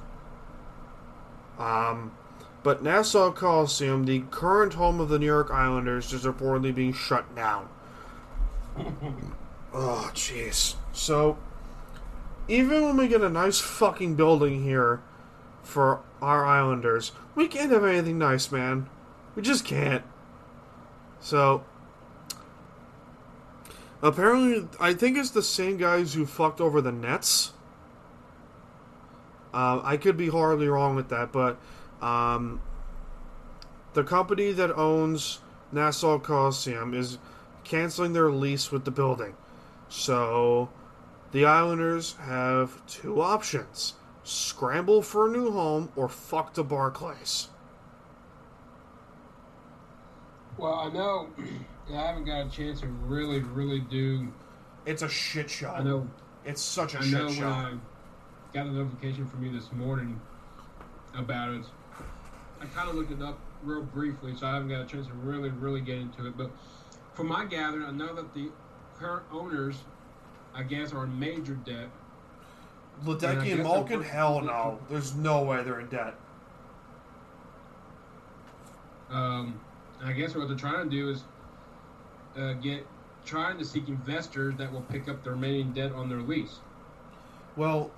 [1.58, 2.12] Um,
[2.64, 7.36] but Nassau Coliseum, the current home of the New York Islanders, is reportedly being shut
[7.36, 7.70] down.
[9.74, 10.76] oh, jeez.
[10.94, 11.38] So,
[12.48, 15.02] even when we get a nice fucking building here
[15.64, 18.88] for our Islanders, we can't have anything nice, man.
[19.36, 20.04] We just can't.
[21.20, 21.64] So,
[24.04, 27.54] apparently, I think it's the same guys who fucked over the Nets.
[29.54, 31.58] Uh, I could be horribly wrong with that, but
[32.02, 32.62] um,
[33.94, 35.40] the company that owns
[35.72, 37.18] Nassau Coliseum is
[37.64, 39.36] canceling their lease with the building.
[39.90, 40.70] So
[41.32, 47.50] the Islanders have two options scramble for a new home or fuck to Barclays.
[50.58, 51.30] Well, I know
[51.90, 54.32] I haven't got a chance to really, really do.
[54.86, 55.72] It's a shit show.
[55.72, 56.08] I know.
[56.46, 57.42] It's such a I shit know show.
[57.42, 57.74] when I
[58.54, 60.20] got a notification from you this morning
[61.16, 61.66] about it.
[62.62, 65.14] I kind of looked it up real briefly, so I haven't got a chance to
[65.14, 66.38] really, really get into it.
[66.38, 66.52] But
[67.14, 68.50] from my gathering, I know that the
[68.98, 69.78] current owners,
[70.54, 71.90] I guess, are in major debt.
[73.04, 74.80] Ledecky and guess Malkin, hell no.
[74.90, 76.14] There's no way they're in debt.
[79.10, 79.60] Um,
[80.04, 81.24] I guess what they're trying to do is
[82.38, 82.86] uh, get
[83.26, 86.60] trying to seek investors that will pick up the remaining debt on their lease.
[87.56, 87.92] Well,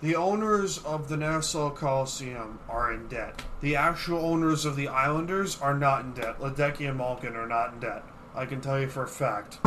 [0.00, 3.42] the owners of the Nassau Coliseum are in debt.
[3.60, 6.38] The actual owners of the Islanders are not in debt.
[6.40, 8.02] Ledecky and Malkin are not in debt.
[8.34, 9.58] I can tell you for a fact.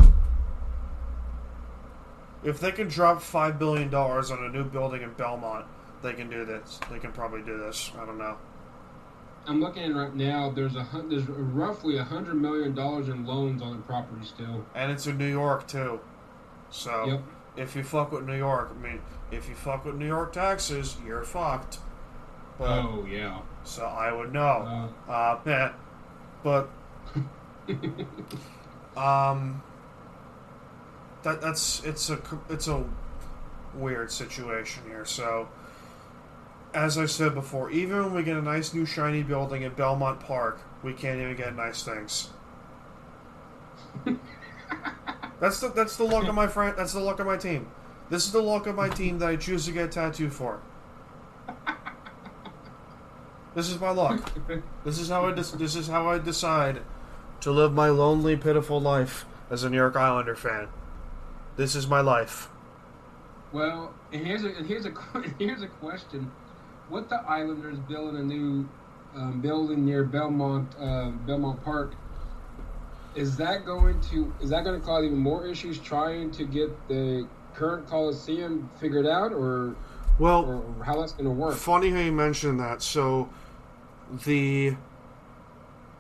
[2.44, 5.66] If they can drop five billion dollars on a new building in Belmont,
[6.02, 6.80] they can do this.
[6.92, 7.92] They can probably do this.
[7.98, 8.38] I don't know.
[9.46, 10.50] I'm looking right now.
[10.50, 14.66] There's a there's roughly a hundred million dollars in loans on the property still.
[14.76, 16.00] And it's in New York too.
[16.70, 17.22] So Yep.
[17.56, 20.98] If you fuck with New York, I mean, if you fuck with New York taxes,
[21.06, 21.80] you're fucked.
[22.58, 23.40] But oh yeah.
[23.64, 24.90] so I would know.
[25.08, 25.74] Uh, Uh, yeah.
[26.44, 26.70] But
[28.98, 29.64] um,
[31.24, 32.84] that that's it's a it's a
[33.74, 35.06] weird situation here.
[35.06, 35.48] So,
[36.74, 40.20] as I said before, even when we get a nice new shiny building at Belmont
[40.20, 42.30] Park, we can't even get nice things.
[45.44, 46.76] that's the that's the luck of my friend.
[46.78, 47.70] That's the luck of my team.
[48.10, 50.62] This is the luck of my team that I choose to get tattooed for.
[53.54, 54.32] This is my luck.
[54.86, 56.82] This is how I des- this is how I decide
[57.42, 60.70] to live my lonely, pitiful life as a New York Islander fan.
[61.58, 62.50] This is my life.
[63.52, 64.94] well, and here's a here's a
[65.40, 66.32] here's a question:
[66.90, 68.68] What the Islanders building a new
[69.16, 71.94] um, building near Belmont uh, Belmont Park?
[73.16, 76.70] Is that going to is that going to cause even more issues trying to get
[76.88, 79.76] the current Coliseum figured out, or
[80.20, 81.56] Well, or how that's going to work?
[81.56, 82.82] funny how you mentioned that.
[82.82, 83.30] So,
[84.26, 84.76] the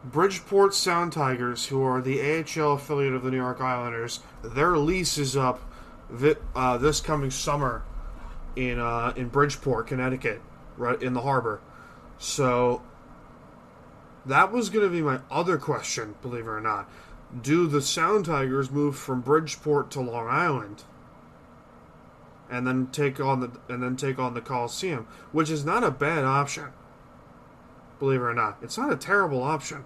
[0.06, 5.18] Bridgeport Sound Tigers, who are the AHL affiliate of the New York Islanders, their lease
[5.18, 5.62] is up
[6.10, 7.84] vi- uh, this coming summer
[8.56, 10.42] in uh, in Bridgeport, Connecticut,
[10.78, 11.62] right in the harbor.
[12.18, 12.82] So
[14.26, 16.90] that was going to be my other question, believe it or not.
[17.42, 20.84] Do the Sound Tigers move from Bridgeport to Long Island?
[22.50, 25.90] And then take on the and then take on the Coliseum, which is not a
[25.90, 26.68] bad option.
[28.00, 29.86] Believe it or not, it's not a terrible option.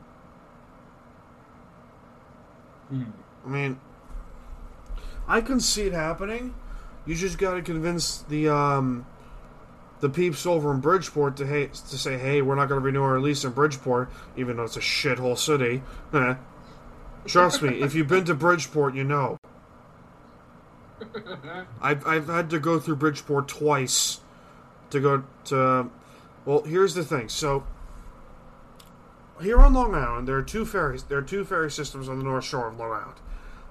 [3.46, 3.80] I mean,
[5.28, 6.56] I can see it happening.
[7.06, 9.06] You just got to convince the um,
[10.00, 13.02] the peeps over in Bridgeport to hey to say, hey, we're not going to renew
[13.02, 15.82] our lease in Bridgeport, even though it's a shithole city.
[16.14, 16.36] Eh.
[17.26, 19.38] Trust me, if you've been to Bridgeport, you know.
[21.82, 24.22] I've I've had to go through Bridgeport twice
[24.90, 25.90] to go to.
[26.46, 27.30] Well, here's the thing.
[27.30, 27.66] So
[29.42, 31.04] here on Long Island, there are two ferries.
[31.04, 33.20] There are two ferry systems on the North Shore of Long Island.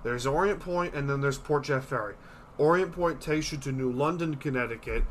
[0.03, 2.15] There's Orient Point, and then there's Port Jeff Ferry.
[2.59, 5.05] Orient Point takes you to New London, Connecticut.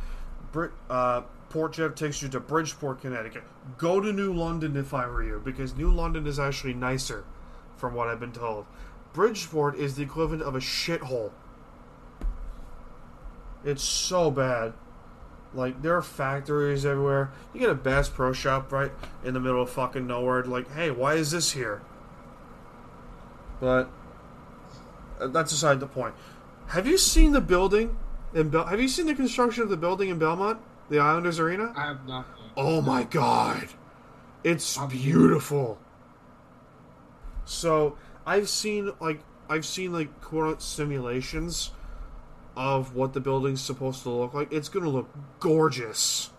[0.90, 3.44] Uh, Port Jeff takes you to Bridgeport, Connecticut.
[3.78, 7.26] Go to New London if I were you, because New London is actually nicer,
[7.78, 8.66] from what I've been told.
[9.14, 11.32] Bridgeport is the equivalent of a shithole.
[13.64, 14.74] It's so bad.
[15.54, 17.32] Like there are factories everywhere.
[17.54, 18.92] You get a Bass Pro Shop right
[19.24, 20.44] in the middle of fucking nowhere.
[20.44, 21.82] Like, hey, why is this here?
[23.62, 23.90] But
[25.20, 26.14] uh, that's aside the point.
[26.68, 27.98] Have you seen the building
[28.36, 31.74] in Bel- Have you seen the construction of the building in Belmont, the Islanders Arena?
[31.76, 32.28] I have not.
[32.56, 33.70] Oh my god.
[34.44, 35.80] It's beautiful.
[37.46, 41.72] So, I've seen like I've seen like quote simulations
[42.56, 44.52] of what the building's supposed to look like.
[44.52, 46.32] It's going to look gorgeous.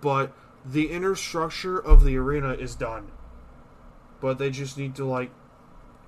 [0.00, 0.32] But
[0.64, 3.08] the inner structure of the arena is done.
[4.20, 5.30] But they just need to like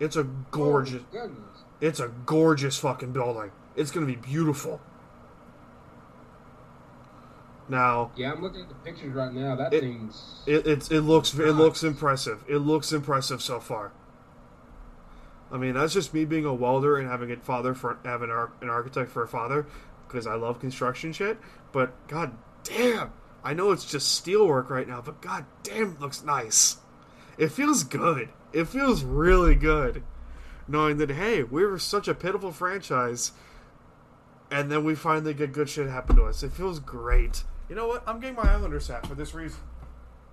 [0.00, 1.30] it's a gorgeous Oh,
[1.80, 3.52] it's a gorgeous fucking building.
[3.76, 4.80] It's going to be beautiful.
[7.68, 9.56] Now, Yeah, I'm looking at the pictures right now.
[9.56, 10.42] That It- thing's.
[10.46, 12.44] It it's, it looks it looks impressive.
[12.46, 13.92] It looks impressive so far.
[15.50, 18.68] I mean, that's just me being a welder and having a father for having an,
[18.68, 19.66] architect for a father
[20.06, 21.38] because I love construction shit.
[21.72, 22.32] But god
[22.64, 26.78] damn, I know it's just steel work right now, but god damn, it looks nice.
[27.38, 28.28] It feels good.
[28.52, 30.02] It feels really good,
[30.68, 33.32] knowing that hey, we were such a pitiful franchise,
[34.50, 36.42] and then we finally get good shit happen to us.
[36.42, 37.44] It feels great.
[37.68, 38.02] You know what?
[38.06, 39.60] I'm getting my Islanders hat for this reason.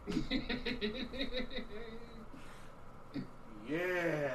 [3.71, 4.30] Yeah.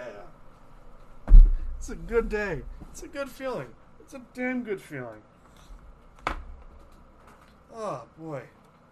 [1.77, 2.63] It's a good day.
[2.91, 3.69] It's a good feeling.
[4.01, 5.21] It's a damn good feeling.
[7.75, 8.43] Oh boy.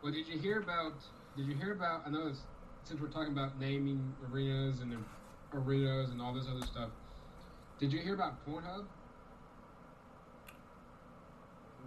[0.03, 0.93] Well, did you hear about?
[1.37, 2.03] Did you hear about?
[2.07, 2.43] I know it's,
[2.83, 5.03] since we're talking about naming arenas and
[5.55, 6.91] arenas and all this other stuff.
[7.79, 8.85] Did you hear about Pornhub?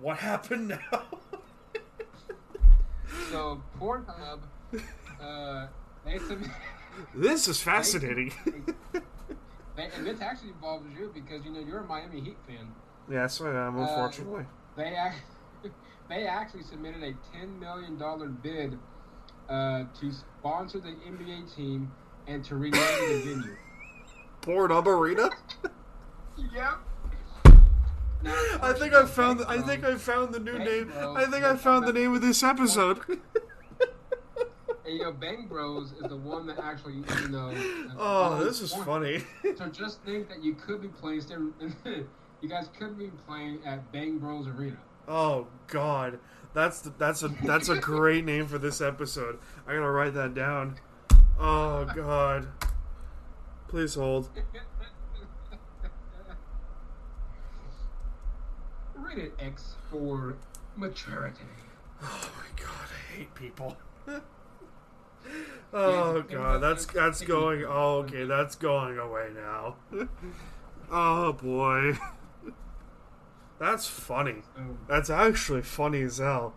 [0.01, 1.03] What happened now?
[3.31, 4.39] So Pornhub,
[5.21, 5.67] uh,
[6.05, 6.49] they submit.
[7.15, 8.31] this is fascinating.
[9.75, 12.67] They, and this actually involves you because you know you're a Miami Heat fan.
[13.09, 14.45] yes, I am, Uh, unfortunately.
[14.75, 15.17] They act,
[16.09, 18.77] they actually submitted a ten million dollar bid
[19.49, 21.91] uh, to sponsor the NBA team
[22.27, 23.57] and to rename the venue.
[24.41, 25.29] Pornhub Arena?
[26.37, 26.77] Yep.
[28.25, 30.91] I think I found the, I think I found the new name.
[30.95, 32.99] I think I found the name of this episode.
[34.85, 37.53] And, you know, Bang Bros is the one that actually, you know.
[37.99, 39.23] Oh, oh, this is funny.
[39.57, 41.21] So just think that you could be playing,
[42.41, 44.77] you guys could be playing at Bang Bros Arena.
[45.07, 46.19] Oh God,
[46.53, 49.39] that's the, that's a that's a great name for this episode.
[49.65, 50.75] I gotta write that down.
[51.39, 52.47] Oh God,
[53.67, 54.29] please hold.
[59.07, 60.35] Rated X for
[60.75, 61.39] maturity.
[62.03, 63.77] Oh my God, I hate people.
[65.73, 67.63] oh God, that's that's going.
[67.65, 69.75] Oh, okay, that's going away now.
[70.91, 71.97] oh boy,
[73.59, 74.41] that's funny.
[74.87, 76.53] That's actually funny as hell.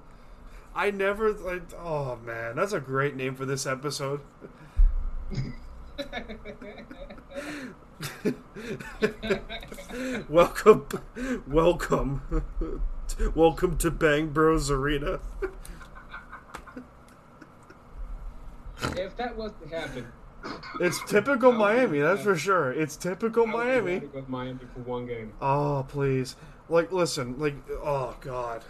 [0.75, 1.73] I never like.
[1.75, 4.21] Oh man, that's a great name for this episode.
[10.29, 10.87] welcome,
[11.47, 12.23] welcome,
[13.35, 15.21] welcome to Bang Bros Arena.
[18.97, 20.07] if that was to happen,
[20.81, 22.73] It's typical Miami, that's for sure.
[22.73, 23.95] It's typical Miami.
[23.95, 25.33] rather go to Miami for one game.
[25.41, 26.37] Oh please,
[26.69, 28.65] like listen, like oh god.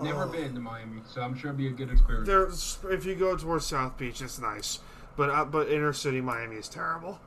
[0.00, 0.28] Never Oh.
[0.28, 2.26] been to Miami, so I'm sure it'd be a good experience.
[2.28, 4.80] There's if you go towards South Beach, it's nice,
[5.16, 7.20] but uh, but inner city Miami is terrible.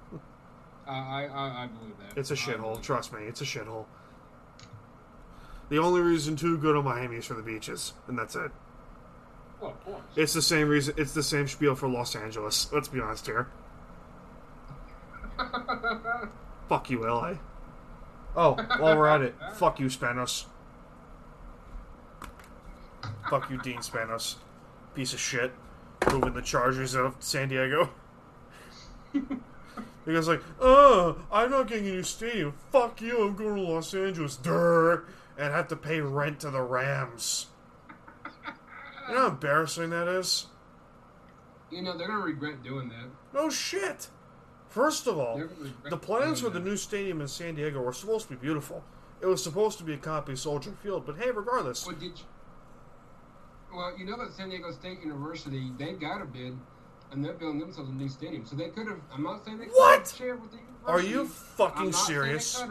[0.88, 2.18] Uh, I, I I believe that.
[2.20, 2.82] It's a shithole.
[2.82, 3.86] Trust me, it's a shithole.
[5.70, 8.52] The only reason to go to Miami is for the beaches, and that's it.
[9.62, 10.02] Oh, of course.
[10.16, 10.96] It's the same reason.
[10.98, 12.72] It's the same spiel for Los Angeles.
[12.72, 13.48] Let's be honest here.
[16.70, 17.36] Fuck you, LA.
[18.36, 20.46] Oh, while we're at it, fuck you, Spanos.
[23.30, 24.36] Fuck you, Dean Spanos.
[24.94, 25.52] Piece of shit.
[26.12, 27.90] Moving the Chargers out of San Diego.
[30.06, 32.54] because, like, oh, I'm not getting a new stadium.
[32.72, 34.36] Fuck you, I'm going to Los Angeles.
[34.36, 35.06] Durr.
[35.38, 37.48] And have to pay rent to the Rams.
[39.08, 40.48] You know how embarrassing that is?
[41.72, 43.06] You know, they're going to regret doing that.
[43.34, 44.10] No shit.
[44.68, 47.82] First of all, They're gonna regret the plans for the new stadium in San Diego
[47.82, 48.84] were supposed to be beautiful.
[49.22, 52.20] It was supposed to be a copy of Soldier Field, but hey, regardless, Well, did
[52.20, 52.26] you,
[53.74, 56.58] well, you know that San Diego State University, they got a bid,
[57.12, 58.46] and they're building themselves a new stadium.
[58.46, 59.00] So they could have.
[59.14, 60.00] I'm not saying they could What?
[60.00, 60.92] have shared with the university.
[60.92, 62.62] Are you fucking I'm not saying they serious?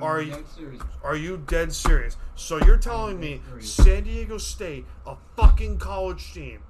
[0.00, 0.82] Are you- serious.
[1.02, 2.16] are you dead serious?
[2.36, 3.72] So you're telling me serious.
[3.74, 6.62] San Diego State, a fucking college team,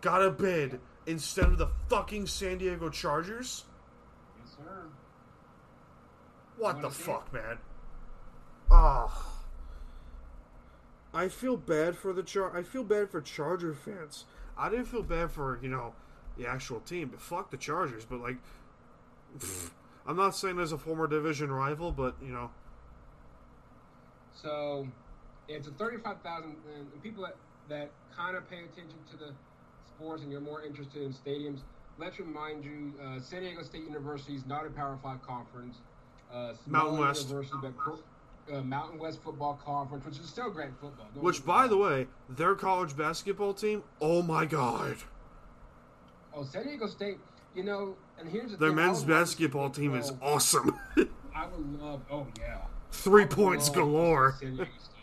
[0.00, 3.64] got a bid instead of the fucking San Diego Chargers?
[4.38, 4.84] Yes, sir.
[6.56, 7.58] What the fuck, man?
[8.70, 9.26] Ah.
[11.12, 12.56] I feel bad for the Char.
[12.56, 14.26] I feel bad for Charger fans.
[14.56, 15.94] I didn't feel bad for you know
[16.36, 18.04] the actual team, but fuck the Chargers.
[18.04, 18.36] But like,
[19.38, 19.70] pfft,
[20.06, 22.50] I'm not saying as a former division rival, but you know,
[24.34, 24.86] So
[25.48, 27.36] it's a 35,000, and people that,
[27.68, 29.32] that kind of pay attention to the
[29.86, 31.60] sports and you're more interested in stadiums,
[31.98, 35.78] let's remind you uh, San Diego State University is not a Power 5 conference.
[36.32, 37.28] Uh, Mountain West.
[37.28, 37.98] University, but pro-
[38.52, 41.06] uh, Mountain West Football Conference, which is still great football.
[41.14, 43.82] Don't which by the way, their college basketball team.
[44.00, 44.96] Oh my god,
[46.34, 47.18] Oh, San Diego State,
[47.54, 48.76] you know, and here's the their thing.
[48.76, 50.78] Men's would love to see basketball team is 12 awesome.
[51.34, 52.58] I would love, oh, yeah.
[52.92, 54.36] Three points love to see galore.
[54.40, 54.94] San Diego State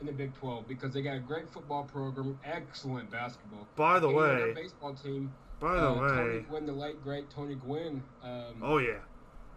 [0.00, 3.66] in the Big 12 because they got a great football program, excellent basketball.
[3.74, 5.32] By the And, way, their baseball team.
[5.58, 8.02] by the uh, way, Tony Gwynn, the late great Tony Gwynn.
[8.22, 8.98] Um, oh yeah,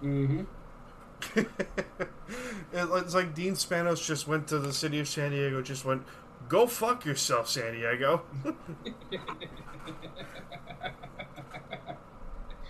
[0.02, 0.42] mm-hmm.
[2.72, 6.02] It- it's like Dean Spanos just went to the city of San Diego, just went,
[6.48, 8.22] go fuck yourself, San Diego.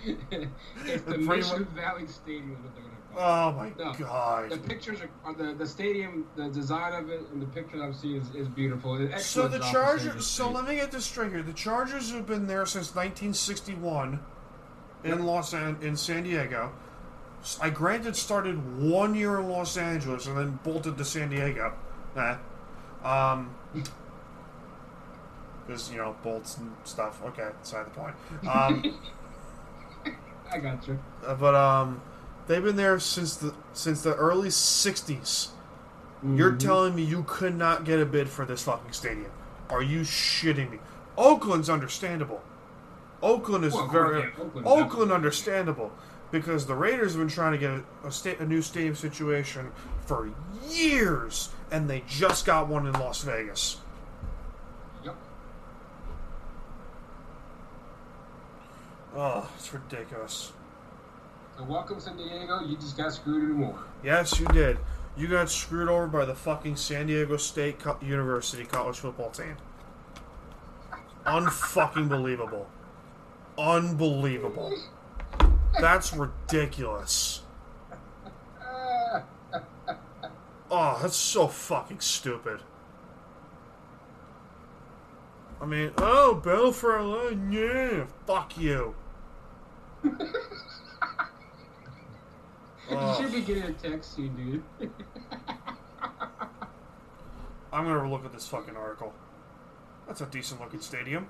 [0.04, 4.58] it's the Mission much- Valley Stadium that they're going to call oh my No, The
[4.68, 8.16] pictures are, are the, the stadium, the design of it, and the pictures I've seen
[8.20, 8.94] is, is beautiful.
[8.96, 10.26] An So the job for San Diego Chargers.
[10.26, 10.54] So State.
[10.54, 11.42] let me get this straight here.
[11.42, 14.20] The Chargers have been there since 1961
[15.04, 16.72] in Los An- in San Diego.
[17.60, 21.74] I granted started one year in Los Angeles and then bolted to San Diego.
[22.16, 22.38] Nah.
[23.05, 23.55] Um.
[25.66, 27.22] Because you know bolts and stuff.
[27.26, 28.14] Okay, beside the point.
[28.48, 28.98] Um.
[30.52, 30.98] I got you.
[31.26, 32.00] Uh, but um,
[32.46, 35.48] they've been there since the since the early '60s.
[36.22, 36.59] You're Mhm.
[36.59, 39.30] telling me you could not get a bid for this fucking stadium?
[39.68, 40.78] Are you shitting me?
[41.18, 42.42] Oakland's understandable.
[43.22, 45.92] Oakland is Well, very yeah, Oakland, Oakland, understandable
[46.30, 49.70] because the Raiders have been trying to get a, a, sta- a new stadium situation
[50.07, 50.30] for
[50.68, 53.78] years, and they just got one in Las Vegas.
[55.04, 55.16] Yep.
[59.16, 60.52] Oh, it's ridiculous.
[61.58, 62.60] So welcome San Diego.
[62.60, 63.78] You just got screwed even more.
[64.04, 64.78] Yes, you did.
[65.16, 69.56] You got screwed over by the fucking San Diego State Co- University college football team.
[71.26, 72.68] Unfucking believable.
[73.58, 74.78] Unbelievable.
[75.80, 77.40] That's ridiculous.
[80.76, 82.58] Oh, that's so fucking stupid.
[85.60, 88.94] I mean, oh, Bill for a line, yeah, fuck you.
[92.90, 93.18] You Oh.
[93.18, 94.62] should be getting a text soon, dude.
[97.72, 99.14] I'm gonna look at this fucking article.
[100.06, 101.28] That's a decent looking stadium.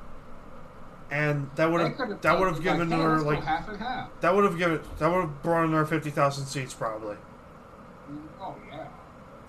[1.12, 4.10] and that would have that would have given another like half and half.
[4.22, 7.18] that would have given that would have brought in another fifty thousand seats probably.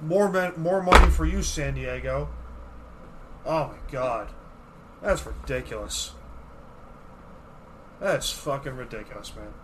[0.00, 2.28] More men, more money for you, San Diego.
[3.44, 4.28] Oh my god,
[5.00, 6.12] that's ridiculous.
[8.00, 9.54] That's fucking ridiculous, man.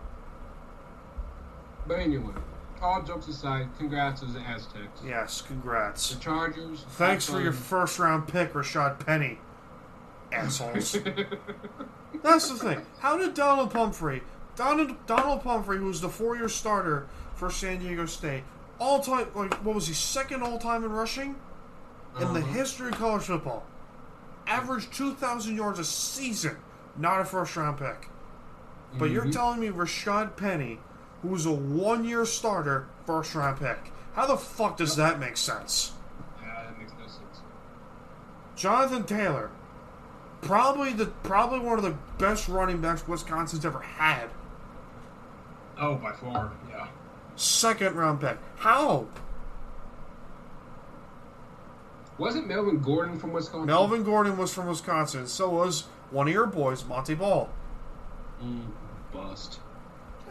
[1.85, 2.33] But anyway,
[2.81, 5.01] all jokes aside, congrats to the Aztecs.
[5.05, 6.15] Yes, congrats.
[6.15, 6.85] The Chargers.
[6.91, 9.39] Thanks for your first round pick, Rashad Penny.
[10.31, 10.93] Assholes.
[12.23, 12.85] That's the thing.
[12.99, 14.23] How did Donald Pumphrey,
[14.55, 18.43] Donald Donald Pumphrey, who was the four year starter for San Diego State,
[18.83, 21.35] all time like what was he second all time in rushing
[22.19, 22.51] in the Uh-huh.
[22.51, 23.63] history of college football,
[24.45, 26.57] averaged two thousand yards a season,
[26.97, 28.09] not a first round pick.
[28.99, 29.31] But you're Mhm.
[29.33, 30.79] telling me Rashad Penny,
[31.21, 33.91] who was a one year starter, first round pick.
[34.15, 35.93] How the fuck does that make sense?
[36.41, 37.41] Yeah, that makes no sense.
[38.55, 39.49] Jonathan Taylor,
[40.41, 44.29] probably the probably one of the best running backs Wisconsin's ever had.
[45.79, 46.87] Oh, by far, yeah.
[47.35, 48.37] Second round pick.
[48.57, 49.07] How?
[52.17, 53.65] Wasn't Melvin Gordon from Wisconsin?
[53.67, 55.27] Melvin Gordon was from Wisconsin.
[55.27, 57.49] So was one of your boys, Montee Ball.
[58.41, 58.67] Mm,
[59.11, 59.59] bust.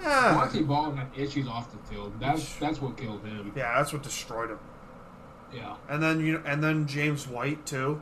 [0.01, 2.13] Yeah, Montee Ball had issues off the field.
[2.21, 3.53] That's that's what killed him.
[3.57, 4.59] yeah, that's what destroyed him.
[5.53, 5.77] Yeah.
[5.89, 8.01] And then you know, and then James White too.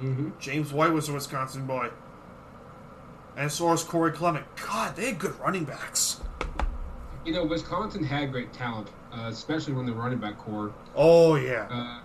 [0.00, 0.30] Mm-hmm.
[0.38, 1.90] James White was a Wisconsin boy.
[3.36, 4.44] And so was Corey Clement.
[4.56, 6.20] God, they had good running backs.
[7.24, 10.72] You know, Wisconsin had great talent, uh, especially when the running back core.
[10.96, 12.00] Oh yeah, Uh,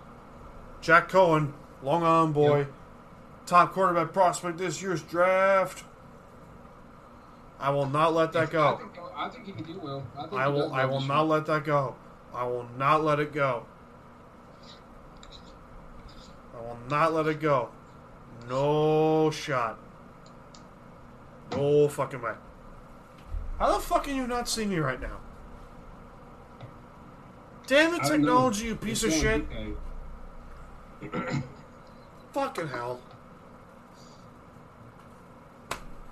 [0.81, 1.53] Jack Coan,
[1.83, 2.67] Long arm boy, Yep.
[3.45, 5.83] top quarterback prospect this year's draft.
[7.59, 8.77] I will not let that I go.
[8.77, 10.03] think, I think he can do well.
[10.17, 10.73] I, think I will.
[10.73, 11.25] I will not year.
[11.25, 11.95] let that go.
[12.33, 13.65] I will not let it go.
[16.53, 17.69] I will not let it go.
[18.49, 19.77] No shot.
[21.51, 22.33] No fucking way.
[23.59, 25.17] How the fuck can you not see me right now?
[27.67, 28.27] Damn it, I don't know.
[28.27, 29.45] technology, you piece of shit.
[32.33, 32.99] Fucking hell.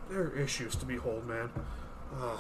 [0.10, 1.50] There are issues to behold, man.
[2.22, 2.40] Ugh.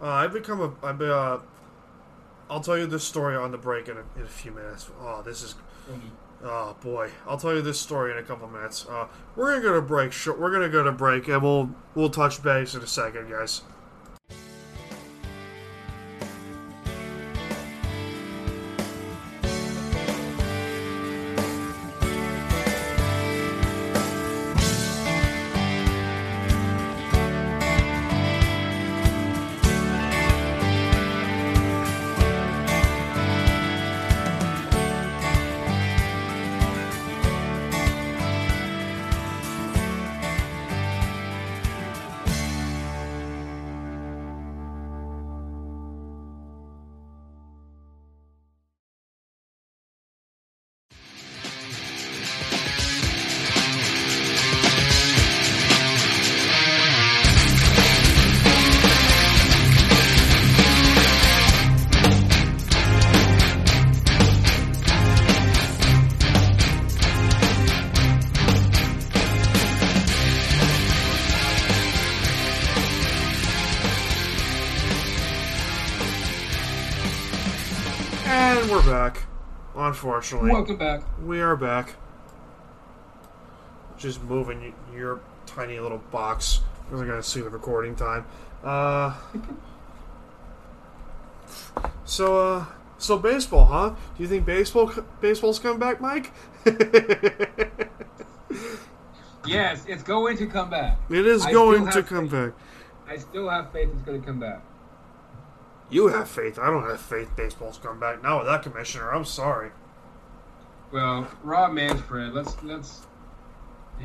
[0.00, 0.86] Uh, I've become a.
[0.86, 1.40] I've been, uh,
[2.48, 4.88] I'll tell you this story on the break in a, in a few minutes.
[5.00, 5.56] Oh, this is.
[6.42, 8.86] Oh boy, I'll tell you this story in a couple minutes.
[8.88, 10.12] Uh, we're gonna go to break.
[10.26, 13.62] We're gonna go to break, and we'll we'll touch base in a second, guys.
[79.98, 81.02] Unfortunately, Welcome back.
[81.24, 81.96] we are back.
[83.96, 88.24] Just moving your tiny little box I going to see the recording time.
[88.62, 89.12] Uh,
[92.04, 92.64] so, uh,
[92.98, 93.96] so baseball, huh?
[94.16, 96.32] Do you think baseball baseball's coming back, Mike?
[99.46, 100.96] Yes, it's going to come back.
[101.10, 102.52] It is I going to have come faith.
[102.52, 102.54] back.
[103.08, 104.62] I still have faith it's going to come back.
[105.90, 106.58] You have faith.
[106.58, 108.22] I don't have faith baseball's coming back.
[108.22, 109.10] Not with that commissioner.
[109.10, 109.70] I'm sorry.
[110.90, 113.06] Well, Rob Manfred, let's let's.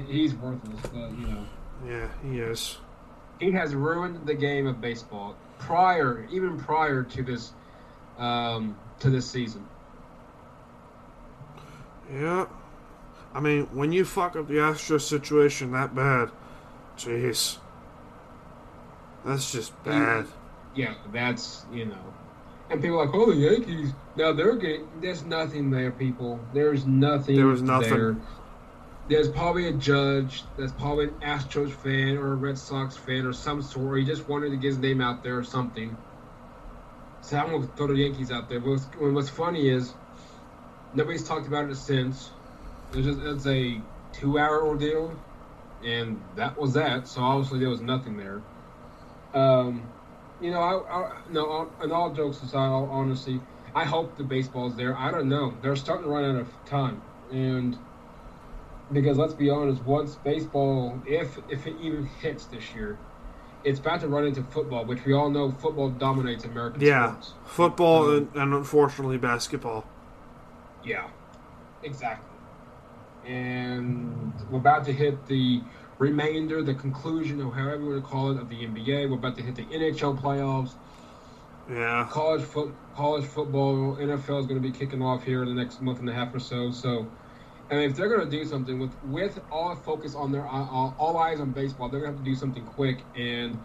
[0.08, 1.46] He's worthless, but you know
[1.86, 2.78] Yeah, he is.
[3.40, 7.54] he has ruined the game of baseball prior, even prior to this,
[8.18, 9.66] um, to this season.
[12.12, 12.48] Yeah.
[13.36, 16.32] I mean, when you fuck up the Astros situation that bad,
[16.98, 17.58] jeez.
[19.26, 20.26] That's just bad.
[20.76, 22.13] Yeah, that's you know,
[22.74, 23.94] and people are like, oh, the Yankees.
[24.16, 24.88] Now they're getting.
[25.00, 26.40] There's nothing there, people.
[26.54, 27.36] There's nothing.
[27.36, 27.90] There was nothing.
[27.90, 28.18] There.
[29.10, 30.44] There's probably a judge.
[30.58, 33.86] That's probably an Astros fan or a Red Sox fan or some sort.
[33.86, 35.96] Or he just wanted to get his name out there or something.
[37.22, 38.60] So I'm gonna throw the Yankees out there.
[38.60, 39.94] But what's, what's funny is
[40.94, 42.32] nobody's talked about it since.
[42.92, 43.82] It was just it's a
[44.14, 45.16] two-hour ordeal,
[45.84, 47.08] and that was that.
[47.08, 48.42] So obviously there was nothing there.
[49.34, 49.84] Um,
[50.44, 50.74] you know, I,
[51.04, 53.40] I no, all- and all jokes aside, all honesty,
[53.74, 54.96] I hope the baseball's there.
[54.98, 55.54] I don't know.
[55.62, 57.78] They're starting to run out of time, and
[58.92, 62.98] because let's be honest, once baseball, if if it even hits this year,
[63.64, 67.12] it's about to run into football, which we all know football dominates American Yeah.
[67.14, 67.34] sports.
[67.46, 69.86] Football Um, and, and unfortunately basketball.
[70.84, 71.08] Yeah,
[71.82, 72.30] exactly.
[73.26, 75.62] And we're about to hit the
[76.04, 79.10] remainder, the conclusion, or however you want to call it, of the NBA.
[79.10, 80.72] We're about to hit the NHL playoffs.
[81.70, 82.08] Yeah.
[82.12, 85.80] college foot, college football, NFL is going to be kicking off here in the next
[85.82, 86.72] month and a half or so.
[86.72, 87.08] So,
[87.70, 91.18] and if they're going to do something with with all focus on their all, all
[91.18, 93.08] eyes on baseball, they're going to have to do something quick.
[93.16, 93.58] And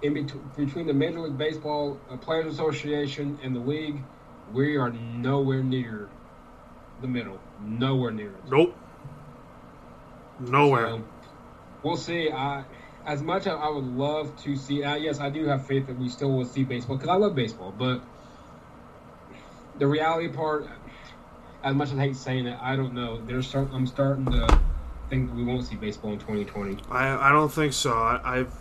[0.00, 4.08] in bet- between the Major League Baseball uh, Players Association and the league,
[4.46, 6.08] we are nowhere near
[6.98, 7.38] the middle.
[7.58, 8.44] Nowhere near it.
[8.46, 8.80] Nope.
[10.38, 10.88] Nowhere.
[10.88, 11.04] So,
[11.86, 12.30] we'll see.
[12.30, 12.64] I,
[13.06, 15.98] as much as I would love to see, uh, yes, I do have faith that
[15.98, 17.72] we still will see baseball because I love baseball.
[17.76, 18.02] But
[19.78, 20.66] the reality part,
[21.62, 23.20] as much as I hate saying it, I don't know.
[23.24, 24.60] There's start, I'm starting to
[25.08, 26.78] think we won't see baseball in 2020.
[26.90, 27.92] I I don't think so.
[27.92, 28.52] I I've,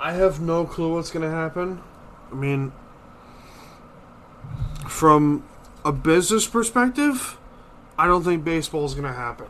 [0.00, 1.82] I have no clue what's gonna happen.
[2.32, 2.72] I mean,
[4.88, 5.46] from
[5.84, 7.36] a business perspective,
[7.98, 9.48] I don't think baseball is gonna happen.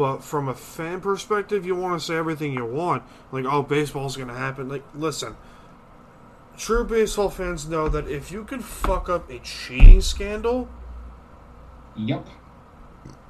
[0.00, 3.02] But from a fan perspective, you want to say everything you want.
[3.32, 4.66] Like, oh, baseball's gonna happen.
[4.66, 5.36] Like, listen.
[6.56, 10.70] True baseball fans know that if you could fuck up a cheating scandal,
[11.96, 12.26] Yep.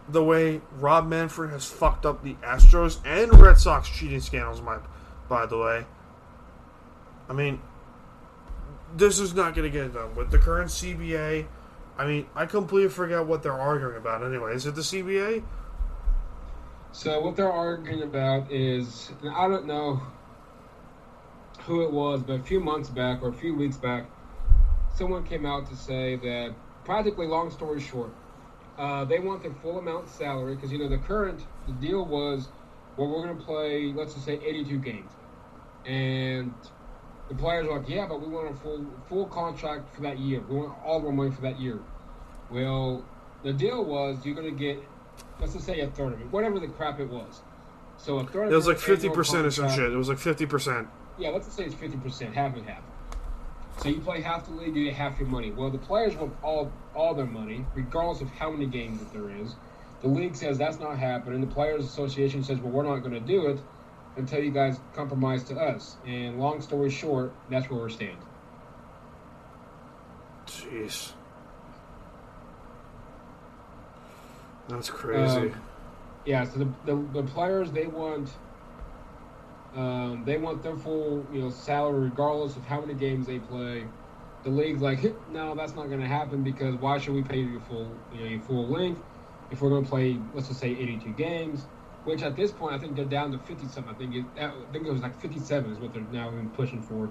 [0.08, 4.78] the way Rob Manfred has fucked up the Astros and Red Sox cheating scandals, my,
[5.28, 5.86] by the way.
[7.28, 7.60] I mean,
[8.96, 10.14] this is not going to get done.
[10.14, 11.46] With the current CBA,
[11.98, 14.54] I mean, I completely forget what they're arguing about anyway.
[14.54, 15.42] Is it the CBA?
[16.93, 20.01] So what they're arguing about is, and I don't know
[21.61, 24.07] who it was, but a few months back or a few weeks back,
[24.95, 28.11] someone came out to say that, practically, long story short,
[28.76, 32.49] uh, they want their full amount salary because you know the current the deal was,
[32.97, 35.12] well, we're going to play, let's just say, 82 games,
[35.86, 36.53] and
[37.28, 40.41] the players are like, yeah, but we want a full full contract for that year.
[40.49, 41.78] We want all of our money for that year.
[42.51, 43.05] Well,
[43.45, 44.82] the deal was you're going to get,
[45.41, 47.41] let's just say a third of it, whatever the crap it was.
[47.99, 48.53] So a third.
[48.53, 49.93] It was like 50% annual or some contract- shit.
[49.93, 50.86] It was like 50%.
[51.18, 52.82] yeah, let's just say it's fifty percent, half and half.
[53.82, 55.51] So you play half the league, you get half your money.
[55.51, 59.30] Well, the players want all all their money, regardless of how many games that there
[59.30, 59.55] is.
[60.03, 61.41] The league says that's not happening.
[61.43, 63.59] The players' association says, well, we're not going to do it
[64.16, 65.97] until you guys compromise to us.
[66.07, 68.16] And long story short, that's where we're standing.
[70.47, 71.12] Jeez.
[74.70, 75.20] That's crazy.
[75.20, 75.54] Um,
[76.24, 78.30] yeah, so the, the, the players they want
[79.74, 83.84] um, they want their full you know salary regardless of how many games they play.
[84.42, 85.00] The league's like,
[85.30, 88.26] no, that's not going to happen because why should we pay you full you know
[88.26, 89.00] your full length
[89.50, 91.66] if we're going to play let's just say 82 games,
[92.04, 93.94] which at this point I think they're down to 50 something.
[93.94, 96.82] I think it, I think it was like 57 is what they're now even pushing
[96.82, 97.10] for.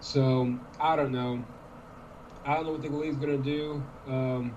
[0.00, 1.44] So I don't know.
[2.44, 3.82] I don't know what the league's going to do.
[4.06, 4.54] Um,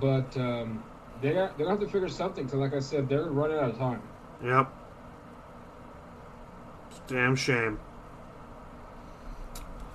[0.00, 0.82] but um,
[1.20, 2.44] they're they're gonna have to figure something.
[2.44, 4.02] Because, like I said, they're running out of time.
[4.44, 4.72] Yep.
[6.90, 7.80] It's damn shame.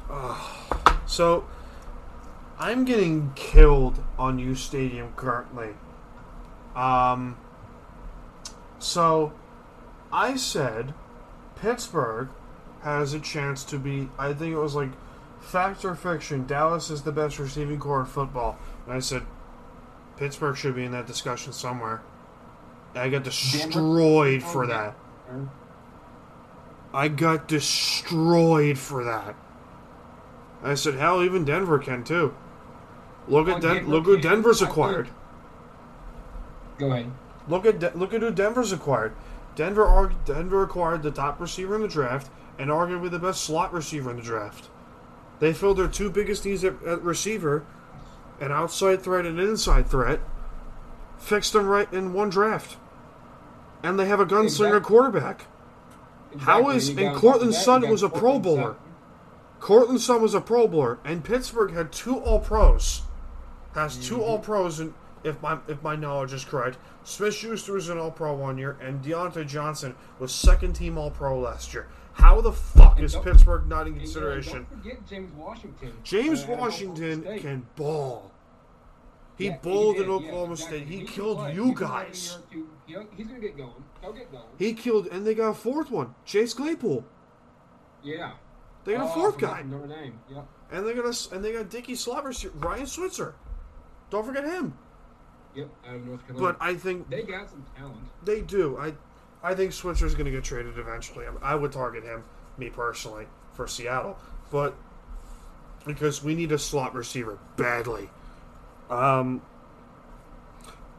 [0.10, 0.98] Ugh.
[1.06, 1.46] so,
[2.60, 5.70] I'm getting killed on U Stadium currently.
[6.76, 7.38] Um,
[8.80, 9.34] so
[10.12, 10.94] I said
[11.56, 12.30] Pittsburgh
[12.82, 14.10] has a chance to be.
[14.18, 14.90] I think it was like
[15.40, 16.46] fact or fiction.
[16.46, 19.24] Dallas is the best receiving core in football, and I said
[20.24, 22.02] Pittsburgh should be in that discussion somewhere.
[22.96, 24.96] I got destroyed for that.
[26.94, 29.36] I got destroyed for that.
[30.64, 32.34] I said, hell, even Denver can too.
[33.28, 35.10] Look at Den- look who Denver's acquired.
[36.78, 37.12] Go ahead.
[37.50, 39.12] Look at De- look at who Denver's acquired.
[39.58, 43.74] Denver ar- Denver acquired the top receiver in the draft and arguably the best slot
[43.74, 44.70] receiver in the draft.
[45.42, 47.66] They filled their two biggest needs at, at receiver,
[48.40, 50.20] an outside threat and an inside threat.
[51.18, 52.78] Fixed them right in one draft,
[53.82, 54.80] and they have a gunslinger Exactly.
[54.82, 55.46] quarterback.
[56.40, 56.76] How Exactly.
[56.76, 58.76] is You and Courtland Sutton was a Pro Bowler.
[59.60, 63.04] Courtland Sutton was a Pro Bowler, and Pittsburgh had two All Pros.
[63.76, 64.24] Has 2 Mm-hmm.
[64.24, 68.12] All Pros, and if my if my knowledge is correct, Smith Schuster was an All
[68.12, 71.88] Pro one year, and Diontae Johnson was second team All Pro last year.
[72.14, 74.68] How the fuck is Pittsburgh not in consideration?
[74.70, 75.94] Don't forget James Washington.
[76.04, 78.32] James uh, Washington can ball.
[79.38, 80.78] He Yeah, balled in yeah, Oklahoma exactly.
[80.80, 80.88] State.
[80.90, 81.54] He, can killed play.
[81.56, 82.30] you He's guys.
[82.30, 82.70] year or two.
[82.86, 83.72] He'll- He's gonna get going.
[84.02, 84.44] He'll get going.
[84.60, 87.04] He killed, and they got a fourth one, Chase Claypool.
[88.04, 88.34] Yeah.
[88.86, 89.62] They got Oh, a I fourth guy.
[89.64, 90.20] Notre Dame.
[90.30, 90.48] Yep.
[90.72, 93.36] And they got a, and they got Dickie Slobber, Ryan Switzer.
[94.10, 94.78] Don't forget him.
[95.56, 95.70] Yep.
[95.88, 96.58] Out of North Carolina.
[96.60, 97.98] But I think they got some talent.
[98.24, 98.78] they do.
[98.78, 98.94] I
[99.44, 101.26] I think Switzer's going to get traded eventually.
[101.26, 102.24] I, I would target him,
[102.58, 104.18] me personally, for Seattle,
[104.50, 104.74] but
[105.86, 108.10] because we need a slot receiver badly.
[108.90, 109.42] Um,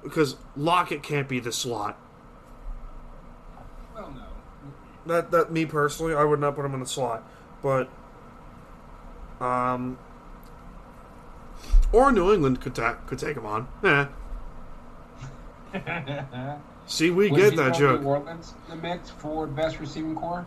[0.03, 1.99] because Lockett can't be the slot.
[3.95, 4.27] Well, no.
[5.07, 7.27] That that me personally, I would not put him in the slot,
[7.63, 7.89] but
[9.41, 9.99] um,
[11.93, 13.69] or New England could ta- could take him on.
[13.83, 14.09] Yeah.
[16.87, 18.03] See, we Was get that joke.
[18.03, 20.47] New Orleans the mix for best receiving core?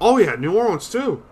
[0.00, 1.22] Oh yeah, New Orleans too.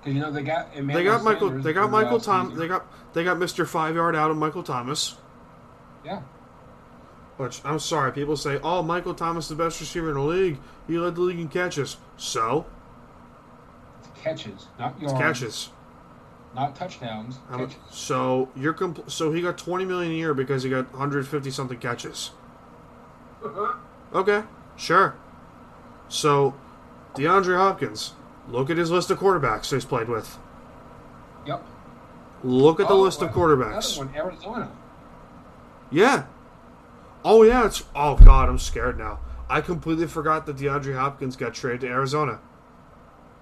[0.00, 1.50] Because you know they got They Emmanuel got Michael.
[1.50, 2.20] They got Michael.
[2.20, 2.54] Tom.
[2.54, 5.16] They got they got Mister Five Yard out of Michael Thomas.
[6.04, 6.20] Yeah.
[7.36, 10.58] Which I'm sorry, people say, "Oh, Michael Thomas is the best receiver in the league.
[10.86, 12.66] He led the league in catches." So
[14.00, 15.68] It's catches, not it's yards, catches.
[16.54, 17.38] not touchdowns.
[17.52, 17.76] Catches.
[17.90, 21.78] So you're compl- so he got 20 million a year because he got 150 something
[21.78, 22.30] catches.
[24.14, 24.42] Okay,
[24.76, 25.14] sure.
[26.08, 26.54] So
[27.14, 28.12] DeAndre Hopkins,
[28.48, 30.38] look at his list of quarterbacks he's played with.
[31.46, 31.64] Yep.
[32.44, 33.96] Look at the Oh, list of quarterbacks.
[34.00, 34.70] Another one, Arizona.
[35.90, 36.24] Yeah.
[37.24, 39.18] Oh yeah, it's oh god, I'm scared now.
[39.50, 42.40] I completely forgot that DeAndre Hopkins got traded to Arizona.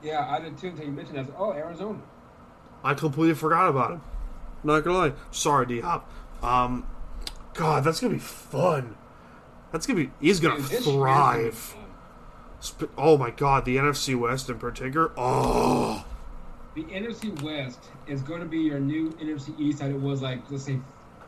[0.03, 1.27] Yeah, I did too until you mentioned that.
[1.37, 1.99] Oh, Arizona.
[2.85, 4.01] I completely forgot about him.
[4.63, 5.13] Not gonna lie.
[5.31, 6.11] Sorry, D Hop.
[6.43, 6.87] Um,
[7.55, 8.97] God, that's gonna be fun.
[9.73, 10.11] That's gonna be.
[10.21, 11.75] He's gonna Dude, this gonna thrive.
[12.97, 15.13] Oh my God, the NFC West in particular.
[15.17, 16.05] Oh,
[16.75, 20.41] The NFC West is going to be your new NFC East that it was like,
[20.51, 20.79] let's say,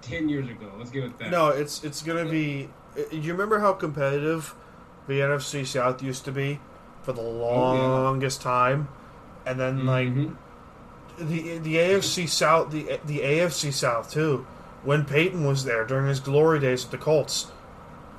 [0.03, 0.71] 10 years ago.
[0.79, 1.31] Let's give it that.
[1.31, 2.71] no, it's it's gonna be.
[3.13, 4.55] You remember how competitive
[5.07, 6.61] the NFC South used to be
[7.03, 8.89] for the longest time,
[9.47, 10.37] and then like Mhm.
[11.19, 14.47] the the AFC South, the the AFC South too.
[14.85, 17.51] When Peyton was there during his glory days with the Colts,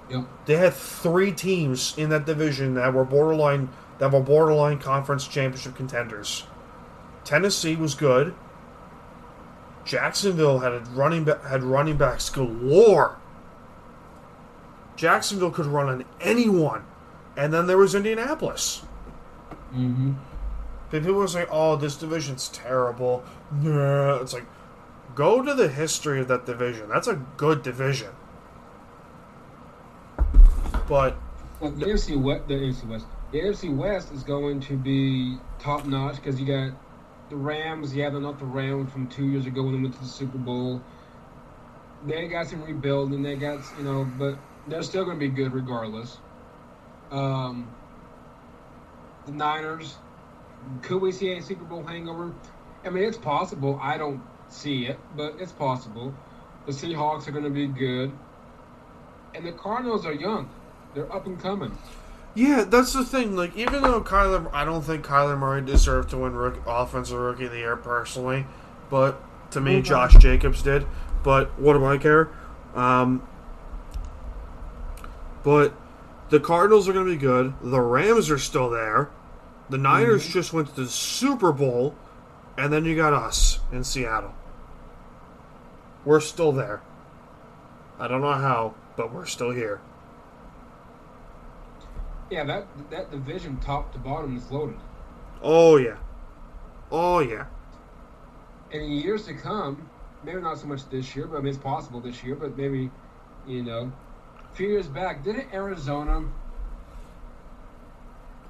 [0.09, 0.25] Yep.
[0.45, 5.75] they had three teams in that division that were borderline that were borderline conference championship
[5.75, 6.45] contenders.
[7.23, 8.33] Tennessee was good.
[9.85, 13.17] Jacksonville had a running ba- had running backs galore.
[14.95, 16.85] Jacksonville could run on anyone,
[17.37, 18.81] and then there was Indianapolis.
[19.73, 20.13] Mm-hmm.
[20.91, 24.15] People will say, "Oh, this division's terrible." Nah.
[24.15, 24.45] It's like,
[25.15, 26.89] go to the history of that division.
[26.89, 28.09] That's a good division.
[30.89, 31.15] But
[31.59, 35.85] Well, the NFC West, the NFC West, the NFC West is going to be top
[35.85, 36.75] notch because you got
[37.29, 37.95] the Rams.
[37.95, 40.39] Yeah, they're not the Rams from two years ago when they went to the Super
[40.39, 40.81] Bowl.
[42.07, 43.21] They got some rebuilding.
[43.21, 46.17] They got you know, but they're still going to be good regardless.
[47.11, 47.69] Um,
[49.27, 49.95] the Niners.
[50.81, 52.33] Could we see a Super Bowl hangover?
[52.83, 53.79] I mean, it's possible.
[53.81, 56.13] I don't see it, but it's possible.
[56.65, 58.11] The Seahawks are going to be good,
[59.35, 60.49] and the Cardinals are young.
[60.93, 61.77] They're up and coming.
[62.35, 63.35] yeah, that's the thing.
[63.35, 67.45] Like, even though Kyler, I don't think Kyler Murray deserved to win rook, offensive rookie
[67.45, 68.45] of the year personally,
[68.89, 69.21] but
[69.51, 69.81] to me.
[69.81, 70.85] Josh Jacobs did.
[71.23, 72.29] But what do I care?
[72.75, 73.27] Um,
[75.43, 75.73] but
[76.29, 77.53] the Cardinals are going to be good.
[77.61, 79.09] The Rams are still there.
[79.69, 81.95] The Niners just went to the Super Bowl,
[82.57, 84.33] and then you got us in Seattle.
[86.05, 86.81] we're still there.
[87.99, 89.81] I don't know how, but we're still here.
[92.29, 94.77] Yeah, that that division top to bottom is loaded.
[95.41, 95.97] Oh yeah.
[96.91, 97.45] Oh yeah.
[98.71, 99.89] And in years to come,
[100.23, 102.91] maybe not so much this year, but I mean it's possible this year, but maybe,
[103.47, 103.91] you know,
[104.51, 106.23] a few years back, didn't Arizona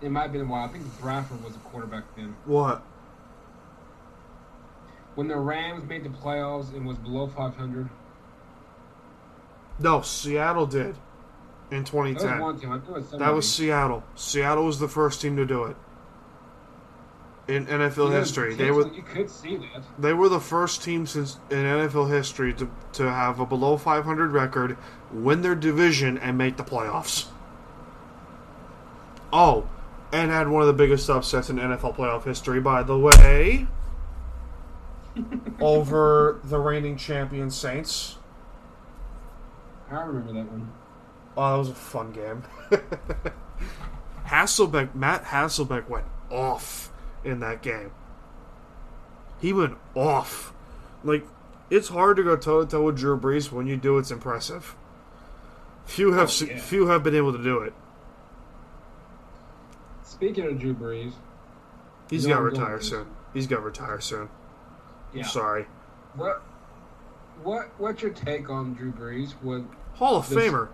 [0.01, 0.65] it might have been a while.
[0.65, 2.35] I think Bradford was a quarterback then.
[2.45, 2.81] What?
[5.15, 7.89] When the Rams made the playoffs and was below 500.
[9.79, 10.95] No, Seattle did
[11.71, 12.27] in 2010.
[12.27, 12.71] That was one team.
[12.71, 14.03] I think it was That was Seattle.
[14.15, 15.75] Seattle was the first team to do it
[17.49, 18.53] in NFL know, history.
[18.53, 19.83] They were You could see that.
[19.97, 24.31] they were the first team since in NFL history to to have a below 500
[24.31, 24.77] record,
[25.11, 27.27] win their division, and make the playoffs.
[29.33, 29.67] Oh,
[30.11, 33.67] and had one of the biggest upsets in NFL playoff history, by the way,
[35.59, 38.17] over the reigning champion Saints.
[39.91, 40.71] I remember that one.
[41.41, 42.43] Oh, that was a fun game.
[44.27, 46.91] Hasselbeck, Matt Hasselbeck went off
[47.23, 47.91] in that game.
[49.39, 50.53] He went off.
[51.03, 51.25] Like,
[51.69, 53.53] it's hard to go toe to toe with Drew Brees.
[53.53, 54.75] When you do, it's impressive.
[55.85, 56.59] Few have Oh, yeah.
[56.59, 57.73] few have been able to do it.
[60.03, 61.13] Speaking of Drew Brees,
[62.09, 63.05] He's got to retire soon.
[63.33, 64.27] He's got to retire soon.
[65.13, 65.23] yeah.
[65.23, 65.65] I'm sorry.
[66.15, 66.41] What
[67.43, 69.31] what what's your take on Drew Brees?
[69.41, 69.61] What
[69.93, 70.67] Hall of This- Famer.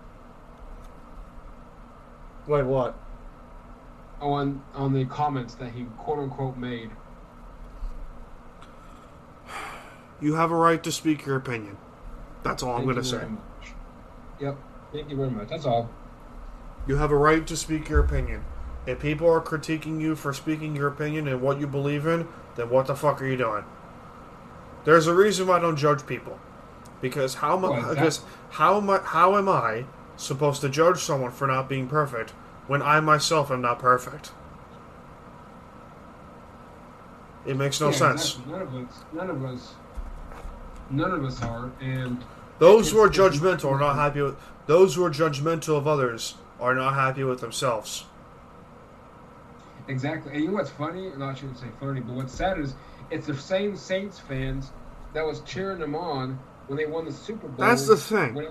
[2.46, 2.96] Wait, what?
[4.20, 6.90] on on the comments that he quote unquote made?
[10.20, 11.76] You have a right to speak your opinion.
[12.42, 13.18] That's all I'm going to say.
[13.18, 13.72] very much.
[14.40, 14.56] Yep.
[14.92, 15.48] Thank you very much.
[15.48, 15.90] That's all.
[16.86, 18.44] You have a right to speak your opinion.
[18.86, 22.70] If people are critiquing you for speaking your opinion and what you believe in, then
[22.70, 23.64] what the fuck are you doing?
[24.84, 26.38] There's a reason why I don't judge people.
[27.02, 27.94] Because how am I, Well, exactly.
[27.96, 28.20] because
[28.50, 29.84] how am I, how am I
[30.16, 32.30] supposed to judge someone for not being perfect
[32.66, 34.32] when I myself am not perfect?
[37.46, 38.38] It makes no Yeah, sense.
[38.46, 39.04] None of us.
[39.12, 39.74] None of us.
[40.90, 41.70] None of us are.
[41.80, 42.24] And
[42.58, 44.36] Those who are judgmental are not happy with
[44.66, 48.04] those who are judgmental of others are not happy with themselves.
[49.88, 50.32] Exactly.
[50.32, 51.06] And you know what's funny?
[51.08, 52.74] And I shouldn't say funny, but what's sad is
[53.10, 54.72] it's the same Saints fans
[55.14, 57.64] that was cheering them on when they won the Super Bowl.
[57.64, 58.34] That's the thing.
[58.34, 58.48] When,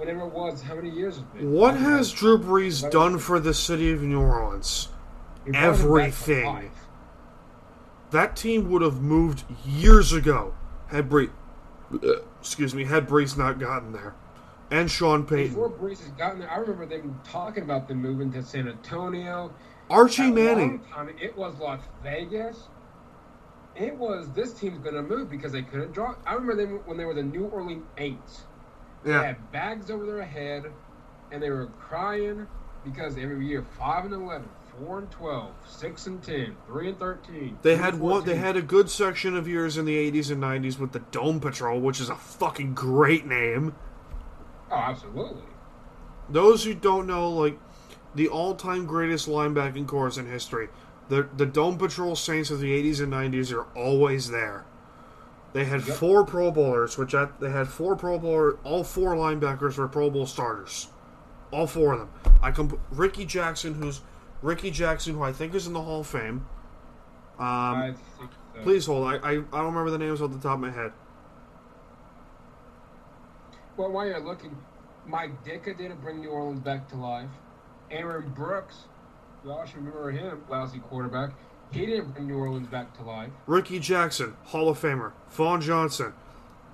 [0.00, 1.18] whenever it was, how many years?
[1.38, 2.10] What has.
[2.10, 4.88] Drew Brees done for the city of New Orleans?
[5.44, 6.70] He brought them back to everything?
[8.10, 10.54] That team would have moved years ago
[10.88, 11.30] had Brees,
[11.92, 14.14] uh, excuse me, had Brees not gotten there,
[14.70, 15.54] and Sean Payton.
[15.54, 19.54] Before Brees has gotten there, I remember them talking about them moving to San Antonio.
[19.88, 20.80] Archie Manning.
[20.92, 22.68] time, it was Las Vegas.
[23.76, 26.16] It was this team's going to move because they couldn't draw.
[26.26, 27.84] I remember them when they were the New Orleans
[29.04, 29.04] Aints.
[29.04, 30.64] They had bags over their head,
[31.32, 32.46] and they were crying
[32.84, 34.48] because every year five and 11,
[34.78, 37.58] 4 and 12, 6 and 10, 3 and 13.
[37.62, 38.24] they had one.
[38.24, 41.40] They had a good section of years in the '80s and '90s with the Dome
[41.40, 43.74] Patrol, which is a fucking great name.
[44.70, 45.42] Oh, absolutely.
[46.28, 47.58] Those who don't know, like
[48.14, 50.68] the all-time greatest linebacking cores in history,
[51.08, 54.64] the the Dome Patrol Saints of the '80s and '90s are always there.
[55.52, 55.96] They had Yep.
[55.96, 58.58] four Pro Bowlers, which I, they had four Pro Bowler.
[58.64, 60.88] All four linebackers were Pro Bowl starters.
[61.50, 62.10] All four of them.
[62.40, 64.00] I comp- Rickey Jackson, who's
[64.42, 66.46] Rickey Jackson, who I think is in the Hall of Fame.
[67.38, 68.28] Um, so.
[68.62, 69.08] please hold.
[69.08, 70.92] I, I I don't remember the names off the top of my head.
[73.76, 74.56] Well, while you're looking,
[75.06, 77.30] Mike Ditka didn't bring New Orleans back to life.
[77.90, 78.84] Aaron Brooks,
[79.44, 81.30] y'all should remember him, lousy quarterback.
[81.70, 83.30] He didn't bring New Orleans back to life.
[83.46, 85.12] Rickey Jackson, Hall of Famer.
[85.30, 86.12] Vaughn Johnson,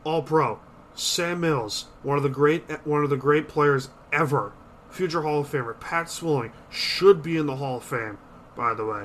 [0.05, 0.59] All Pro.
[0.95, 4.53] Sam Mills, one of the great one of the great players ever.
[4.89, 5.79] Future Hall of Famer.
[5.79, 8.17] Pat Swilling should be in the Hall of Fame,
[8.57, 9.05] by the way.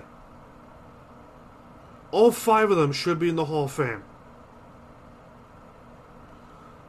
[2.12, 4.04] All five of them should be in the Hall of Fame.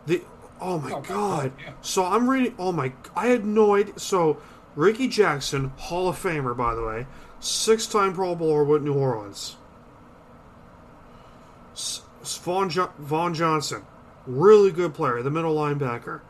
[0.06, 0.22] The
[0.60, 1.52] oh my Oh, god.
[1.64, 1.72] yeah.
[1.80, 4.38] So I'm reading oh my I had no idea so
[4.76, 7.06] Ricky Jackson, Hall of Famer by the way,
[7.42, 9.56] six time Pro Bowler with New Orleans.
[11.72, 13.84] S- Vaughn, jo- Vaughn Johnson,
[14.26, 16.20] really good player, the middle linebacker,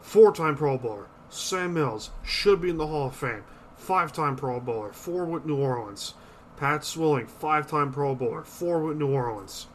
[0.00, 1.06] four-time Pro Bowler.
[1.30, 3.44] Sam Mills should be in the Hall of Fame,
[3.76, 6.14] five-time Pro Bowler, four with New Orleans.
[6.56, 9.66] Pat Swilling, five-time Pro Bowler, four with New Orleans.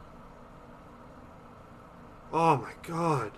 [2.33, 3.31] Oh my God,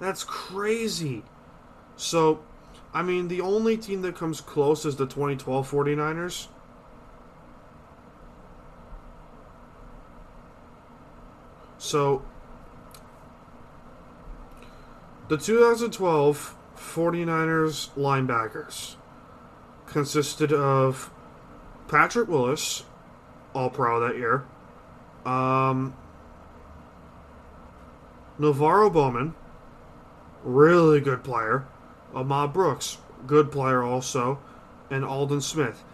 [0.00, 1.22] that's crazy.
[1.96, 2.40] So,
[2.96, 6.46] I mean, the only team that comes close is the 2012 49ers.
[11.76, 12.22] So,
[15.28, 18.94] the 2012 49ers linebackers
[19.84, 21.10] consisted of
[21.88, 22.84] Patrick Willis,
[23.52, 24.46] All Pro that year,
[25.26, 25.94] um,
[28.40, 29.34] NaVorro Bowman,
[30.42, 31.66] really good player,
[32.16, 32.96] Ahmad Brooks,
[33.26, 34.38] good player also,
[34.90, 35.84] and Aldon Smith.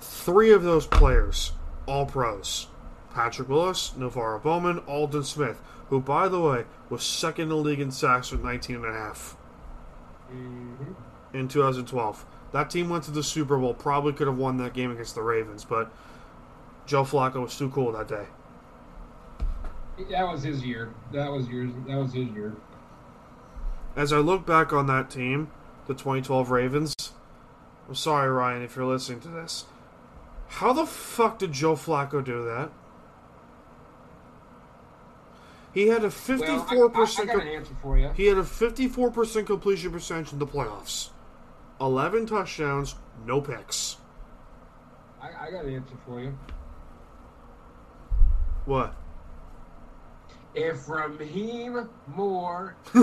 [0.00, 1.52] Three of those players,
[1.86, 2.66] all pros.
[3.14, 7.78] Patrick Willis, NaVorro Bowman, Aldon Smith, who, by the way, was second in the league
[7.80, 9.36] in sacks with 19 and a half
[10.34, 10.94] Mhm.
[11.32, 12.24] in 2012.
[12.50, 15.22] That team went to the Super Bowl, probably could have won that game against the
[15.22, 15.90] Ravens, but
[16.86, 18.26] Joe Flacco was too cool that day.
[20.10, 20.90] That was his year.
[21.12, 21.70] That was yours.
[21.86, 22.54] That was his year.
[23.94, 25.50] As I look back on that team,
[25.86, 26.94] the 2012 Ravens,
[27.88, 29.66] I'm sorry, Ryan, if you're listening to this.
[30.48, 32.70] How the fuck did Joe Flacco do that?
[35.74, 37.30] He had a 54%.
[37.30, 38.10] I, I answer for you.
[38.14, 41.10] He had a 54% completion percentage in the playoffs.
[41.80, 42.94] 11 touchdowns,
[43.26, 43.96] no picks.
[45.20, 46.38] I, I got an answer for you.
[48.66, 48.94] What?
[50.54, 53.02] If Rahim Moore, all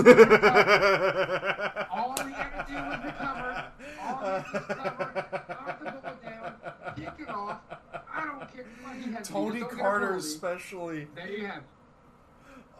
[2.32, 3.64] had to do was recover,
[4.00, 6.54] all he had to do was the down,
[6.96, 7.58] kick it off.
[7.92, 9.28] I don't care what he has.
[9.28, 11.08] Tony get a Carter, especially.
[11.16, 11.58] There you have.
[11.58, 11.64] it.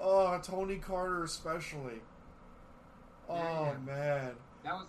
[0.01, 2.01] Oh, Tony Carter, especially.
[3.29, 4.33] Oh, man.
[4.65, 4.87] That was.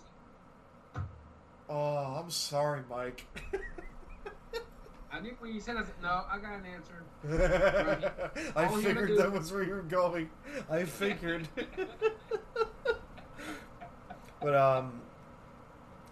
[1.68, 3.26] Oh, I'm sorry, Mike.
[5.12, 7.04] I think when you said, I said, no, I got an answer.
[8.56, 10.30] I figured that was where you were going.
[10.70, 11.46] I figured.
[14.40, 15.02] but um,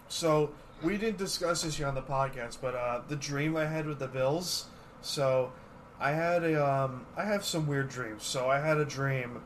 [0.07, 0.51] so
[0.83, 3.97] we didn't discuss this here on the podcast, but uh, the dream I had with
[3.97, 4.67] the Bills.
[5.01, 5.51] So
[5.99, 8.23] I had a um, I have some weird dreams.
[8.23, 9.41] So I had a dream.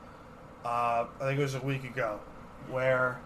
[0.66, 2.20] Uh, I think it was a week ago,
[2.70, 3.22] where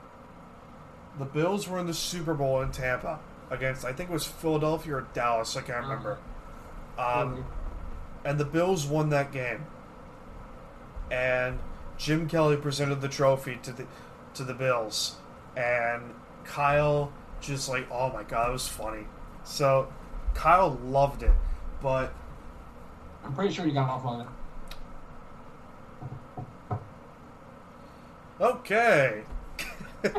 [1.18, 3.20] the Bills were in the Super Bowl in Tampa
[3.50, 5.56] against I think it was Philadelphia or Dallas.
[5.56, 6.18] I can't remember.
[6.98, 7.46] Um,
[8.26, 9.66] and the Bills won that game.
[11.12, 11.60] And
[11.98, 13.86] Jim Kelly presented the trophy to the
[14.36, 15.16] to the Bills,
[15.58, 19.06] and Kyle just like, oh my god, it was funny.
[19.44, 19.92] So
[20.34, 21.34] Kyle loved it,
[21.82, 22.14] but
[23.24, 24.28] I'm pretty sure you got off on it.
[28.40, 29.24] okay.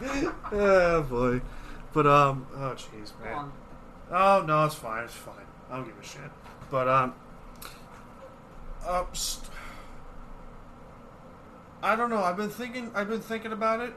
[0.52, 1.40] oh boy,
[1.92, 3.52] but um, oh jeez, man.
[4.10, 5.04] Oh no, it's fine.
[5.04, 5.34] It's fine.
[5.70, 6.30] I don't give a shit.
[6.70, 7.14] But um,
[8.86, 9.50] uh, st-
[11.82, 12.22] I don't know.
[12.22, 12.90] I've been thinking.
[12.94, 13.94] I've been thinking about it.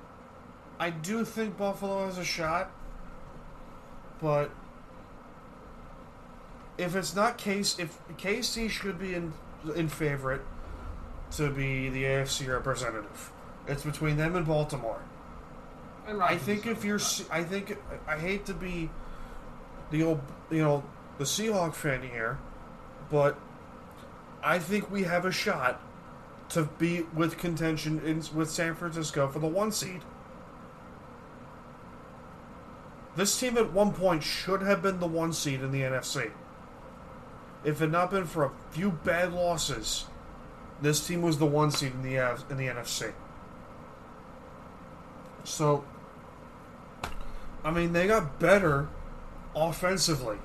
[0.80, 2.72] I do think Buffalo has a shot,
[4.22, 4.50] but
[6.78, 9.34] if it's not case, if KC should be in
[9.76, 10.42] in favorite
[11.32, 13.32] to be the AFC representative,
[13.68, 15.02] it's between them and Baltimore.
[16.08, 17.00] I think if you're,
[17.30, 17.78] I think
[18.08, 18.90] I hate to be
[19.92, 20.84] the old, you know,
[21.18, 22.40] the Seahawk fan here,
[23.10, 23.38] but
[24.44, 25.82] I think we have a shot
[26.50, 30.02] to be with contention in, with San Francisco for the one seed.
[33.16, 36.32] This team at one point should have been the one seed in the NFC.
[37.64, 40.06] If it had not been for a few bad losses,
[40.82, 42.16] this team was the one seed in the
[42.50, 43.14] in the NFC.
[45.44, 45.84] So,
[47.64, 48.88] I mean, they got better
[49.56, 50.38] offensively.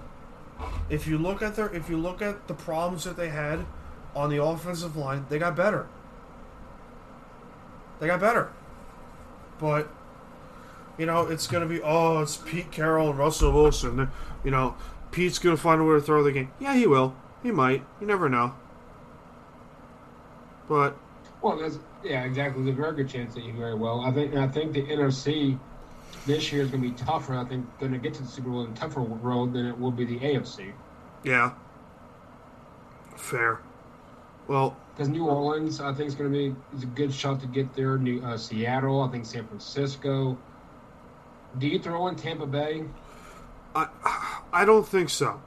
[0.88, 3.66] If you look at their, if you look at the problems that they had
[4.14, 5.86] on the offensive line, they got better.
[7.98, 8.52] They got better,
[9.58, 9.88] but
[10.98, 14.10] you know it's going to be oh, it's Pete Carroll and Russell Wilson.
[14.44, 14.76] You know,
[15.10, 16.52] Pete's going to find a way to throw the game.
[16.60, 17.14] Yeah, he will.
[17.42, 17.84] He might.
[18.00, 18.54] You never know.
[20.68, 20.96] But
[21.40, 21.70] Well,
[22.08, 22.62] yeah, exactly.
[22.64, 24.00] There's a very good chance that you very well.
[24.00, 25.58] I think I think the NFC
[26.26, 27.34] this year is going to be tougher.
[27.34, 29.78] I think going to get to the Super Bowl in a tougher road than it
[29.78, 30.72] will be the AFC.
[31.24, 31.52] yeah,
[33.16, 33.60] fair.
[34.48, 37.46] Well, Because New Orleans, I think, is going to be is a good shot to
[37.48, 37.98] get there.
[37.98, 40.38] New uh, Seattle, I think San Francisco.
[41.58, 42.84] Do you throw in Tampa Bay?
[43.74, 43.88] I
[44.52, 45.40] I don't think so.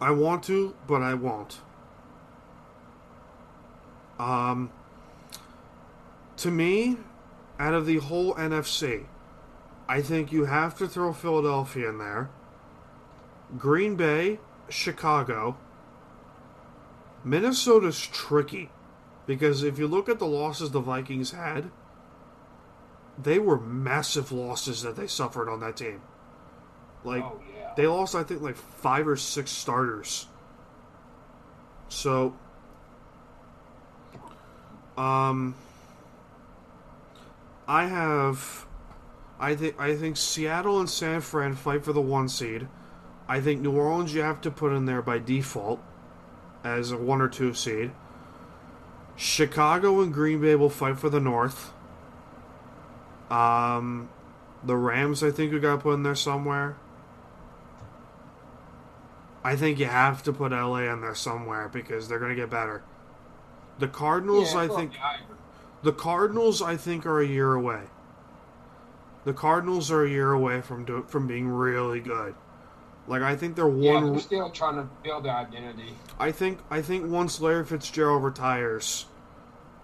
[0.00, 1.60] I want to, but I won't.
[4.22, 4.70] Um
[6.38, 6.96] to me,
[7.58, 9.04] out of the whole NFC,
[9.88, 12.30] I think you have to throw Philadelphia in there.
[13.58, 15.56] Green Bay, Chicago.
[17.24, 18.70] Minnesota's tricky
[19.26, 21.70] because if you look at the losses the Vikings had,
[23.16, 26.00] they were massive losses that they suffered on that team.
[27.04, 27.72] Like oh yeah.
[27.76, 30.26] they lost, I think, like five or six starters.
[31.88, 32.34] So,
[34.96, 35.54] um,
[37.66, 38.66] I have,
[39.38, 42.68] I think I think Seattle and San Fran fight for the one seed.
[43.28, 45.80] I think New Orleans you have to put in there by default
[46.64, 47.92] as a one or two seed.
[49.16, 51.72] Chicago and Green Bay will fight for the North.
[53.30, 54.10] Um,
[54.62, 56.76] the Rams I think we got to put in there somewhere.
[59.44, 62.50] I think you have to put LA in there somewhere because they're going to get
[62.50, 62.82] better.
[63.78, 64.92] The Cardinals, Yeah, I think,
[65.82, 67.82] the Cardinals, I think, are a year away.
[69.24, 72.34] The Cardinals are a year away from do, from being really good.
[73.06, 74.12] Like I think they're Yeah, one.
[74.12, 75.96] they're still trying to build their identity.
[76.18, 79.06] I think I think once Larry Fitzgerald retires,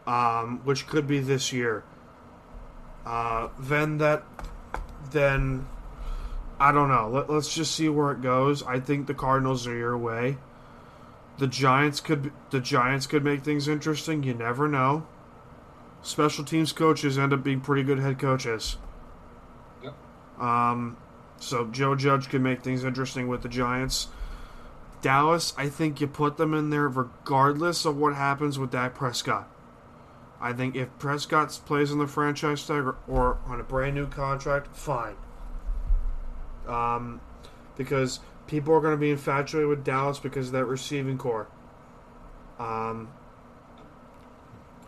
[0.06, 1.84] um, which could be this year,
[3.04, 4.24] uh, then that,
[5.10, 5.66] then
[6.60, 7.08] I don't know.
[7.08, 8.62] Let, let's just see where it goes.
[8.62, 10.38] I think the Cardinals are your way.
[11.38, 14.22] The Giants could the Giants could make things interesting.
[14.22, 15.06] You never know.
[16.02, 18.76] Special teams coaches end up being pretty good head coaches.
[19.82, 19.94] Yep.
[20.40, 20.96] Um,
[21.38, 24.08] so Joe Judge could make things interesting with the Giants.
[25.00, 29.48] Dallas, I think you put them in there regardless of what happens with Dak Prescott.
[30.40, 34.06] I think if Prescott plays on the franchise tag or, or on a brand new
[34.06, 35.16] contract, fine.
[36.66, 37.20] Um,
[37.76, 41.46] because people are going to be infatuated with Dallas because of that receiving corps.
[42.58, 43.08] Um,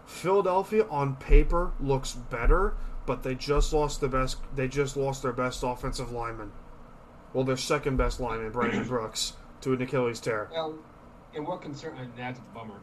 [0.06, 2.74] Philadelphia on paper looks better,
[3.06, 4.38] but they just lost the best.
[4.56, 6.50] They just lost their best offensive lineman.
[7.32, 10.48] Well, their second best lineman, Brandon Brooks, to an Achilles tear.
[10.50, 10.74] Well,
[11.34, 11.96] and what concern?
[11.98, 12.80] And that's a bummer.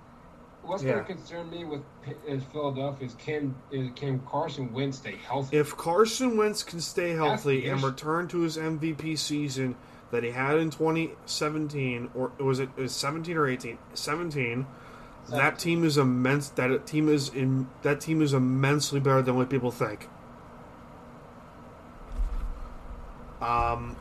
[0.64, 0.94] What's Yeah.
[0.94, 1.82] going to concern me with
[2.26, 5.58] is Philadelphia is can is can Carson Wentz stay healthy?
[5.58, 9.76] If Carson Wentz can stay healthy and return to his MVP season
[10.12, 13.78] that he had in 2017, or was it, it was 17 or 18?
[13.93, 14.66] 17.
[15.30, 16.49] That team is immense.
[16.49, 17.68] That team is in.
[17.82, 20.08] That team is immensely better than what people think.
[23.41, 23.97] Um,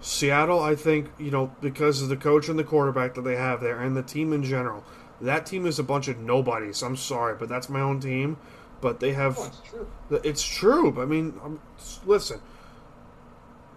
[0.00, 3.60] Seattle, I think you know because of the coach and the quarterback that they have
[3.60, 4.84] there, and the team in general.
[5.20, 6.82] That team is a bunch of nobodies.
[6.82, 8.36] I'm sorry, but that's my own team.
[8.80, 9.38] But they have.
[9.38, 9.86] Oh, it's true.
[10.22, 11.02] It's true.
[11.02, 11.60] I mean, um,
[12.06, 12.40] listen.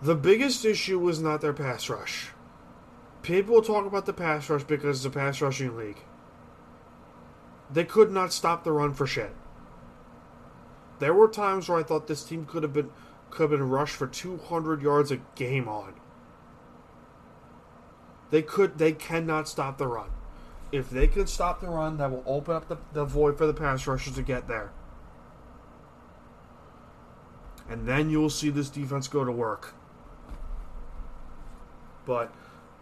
[0.02, 2.30] The biggest issue was not their pass rush.
[3.22, 6.00] People talk about the pass rush because it's a pass rushing league.
[7.72, 9.36] They could not stop the run for shit.
[11.00, 12.92] There were times where I thought this team could have been
[13.30, 15.94] could have been rushed for 200 yards a game on.
[18.32, 20.10] They could they cannot stop the run.
[20.72, 23.54] If they can stop the run, that will open up the, the void for the
[23.54, 24.72] pass rushers to get there.
[27.68, 29.74] And then you will see this defense go to work.
[32.10, 32.34] But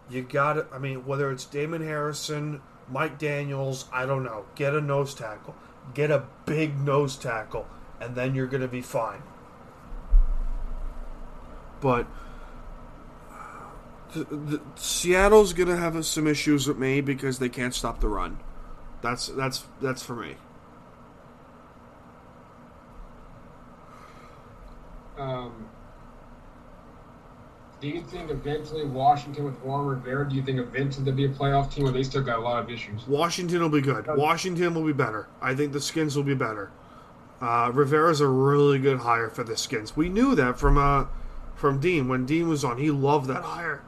[0.08, 4.46] you got to, I mean, whether it's Damon Harrison, Mike Daniels, I don't know.
[4.54, 5.54] Get a nose tackle.
[5.92, 7.66] Get a big nose tackle,
[8.00, 9.22] and then you're going to be fine.
[11.82, 12.06] But
[14.14, 18.08] the, the, Seattle's going to have some issues with me because they can't stop the
[18.08, 18.38] run.
[19.02, 20.36] That's that's that's for me.
[25.18, 25.68] Um,
[27.80, 30.28] do you think eventually Washington with Ron Rivera?
[30.28, 32.62] Do you think eventually they'll be a playoff team, or they still got a lot
[32.62, 33.06] of issues?
[33.06, 34.06] Washington will be good.
[34.08, 35.28] Washington will be better.
[35.40, 36.70] I think the Skins will be better.
[37.40, 39.96] Uh, Rivera's a really good hire for the Skins.
[39.96, 41.06] We knew that from uh,
[41.54, 42.78] from Dean when Dean was on.
[42.78, 43.82] He loved that hire.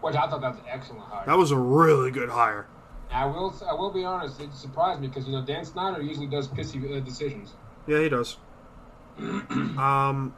[0.00, 1.26] Which I thought that was an excellent hire.
[1.26, 2.66] That was a really good hire.
[3.10, 3.54] I will.
[3.68, 4.40] I will be honest.
[4.40, 7.52] It surprised me because you know Dan Snyder usually does pissy uh, decisions.
[7.86, 8.38] Yeah, he does.
[9.18, 10.34] um,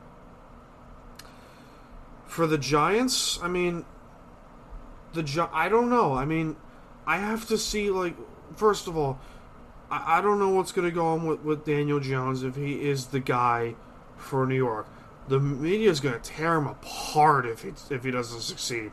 [2.32, 3.84] for the Giants, I mean,
[5.12, 6.14] the Gi- I don't know.
[6.14, 6.56] I mean,
[7.06, 7.90] I have to see.
[7.90, 8.16] Like,
[8.56, 9.20] first of all,
[9.90, 12.88] I, I don't know what's going to go on with, with Daniel Jones if he
[12.88, 13.74] is the guy
[14.16, 14.88] for New York.
[15.28, 18.92] The media is going to tear him apart if he if he doesn't succeed.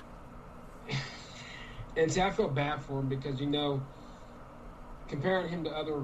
[1.95, 3.82] And see, I feel bad for him because you know,
[5.07, 6.02] comparing him to other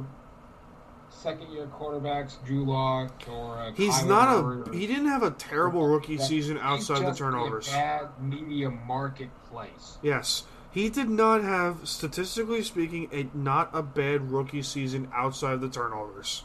[1.16, 5.32] second-year quarterbacks, Drew Lock or uh, He's Kyler not a or- he didn't have a
[5.32, 7.68] terrible rookie season outside the turnovers.
[7.68, 9.98] bad media marketplace.
[10.02, 10.44] Yes.
[10.72, 16.44] He did not have, statistically speaking, a not a bad rookie season outside the turnovers.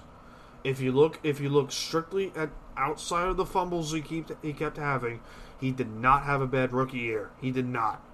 [0.63, 4.53] If you look, if you look strictly at outside of the fumbles he kept he
[4.53, 5.21] kept having,
[5.59, 7.31] he did not have a bad rookie year.
[7.41, 8.05] He did not.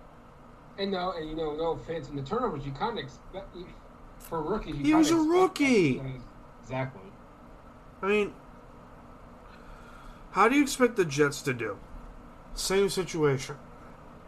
[0.79, 3.55] And no, and you know, no offense, in the turnovers, you kind of expect
[4.19, 4.77] for rookies.
[4.77, 6.03] You He was a rookie.
[6.67, 7.13] Exactly.
[8.03, 8.35] I mean,
[10.33, 11.79] how do you expect the Jets to do?
[12.55, 13.55] Same situation.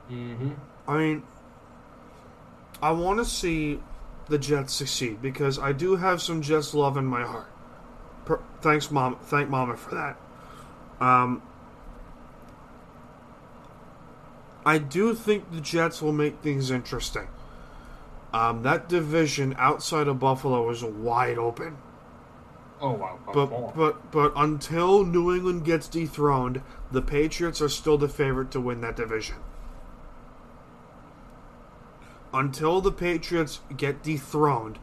[0.08, 0.52] Mm-hmm.
[0.86, 1.22] I mean,
[2.80, 3.80] I want to see
[4.28, 7.50] the Jets succeed because I do have some Jets love in my heart.
[8.24, 9.16] Per- thanks, mom.
[9.16, 10.16] Thank Mama for that.
[11.04, 11.42] Um,
[14.64, 17.26] I do think the Jets will make things interesting.
[18.32, 21.78] Um, that division outside of Buffalo is wide open.
[22.80, 28.08] Oh wow, But but but until New England gets dethroned, the Patriots are still the
[28.08, 29.36] favorite to win that division.
[32.32, 34.78] Until the Patriots get dethroned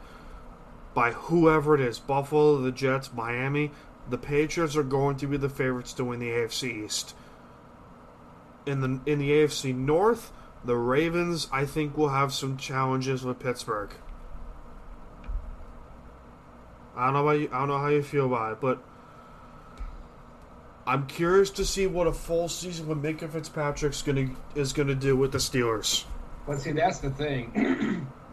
[0.93, 3.71] by whoever it is, Buffalo, the Jets, Miami,
[4.09, 7.15] the Patriots are going to be the favorites to win the AFC East.
[8.65, 10.31] In the in the AFC North,
[10.65, 13.91] the Ravens I think will have some challenges with Pittsburgh.
[16.95, 18.81] I don't know about you, I don't know how you feel about it, but
[20.87, 25.15] I'm curious to see what a full season with Minkah Fitzpatrick's gonna is gonna do
[25.15, 26.05] with the Steelers.
[26.45, 28.07] But see, that's the thing.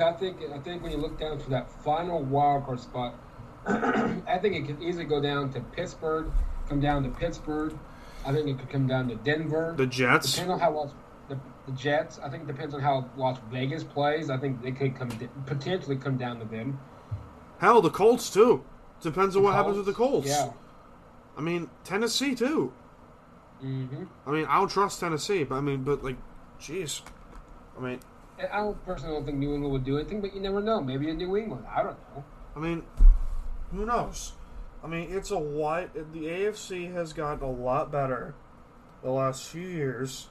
[0.00, 3.14] I think I think when you look down to that final wild card spot,
[3.66, 6.30] I think it could easily go down to Pittsburgh,
[6.68, 7.78] come down to Pittsburgh.
[8.24, 9.74] I think it could come down to Denver.
[9.76, 10.90] The Jets, Depending on how Las,
[11.28, 14.30] the, the Jets, I think it depends on how Las Vegas plays.
[14.30, 15.10] I think they could come
[15.46, 16.78] potentially come down to them.
[17.58, 18.64] Hell, the Colts too.
[19.00, 20.28] Depends on what happens with the Colts.
[20.28, 20.50] Yeah.
[21.36, 22.72] I mean Tennessee too.
[23.62, 24.04] Mm-hmm.
[24.26, 26.16] I mean I don't trust Tennessee, but I mean, but like,
[26.60, 27.02] jeez,
[27.76, 28.00] I mean,
[28.38, 30.80] I don't personally don't think New England would do anything, but you never know.
[30.80, 32.24] Maybe in New England, I don't know.
[32.56, 32.82] I mean,
[33.72, 34.32] who knows?
[34.82, 35.90] I mean, it's a wide.
[35.94, 38.34] The AFC has gotten a lot better
[39.02, 40.28] the last few years,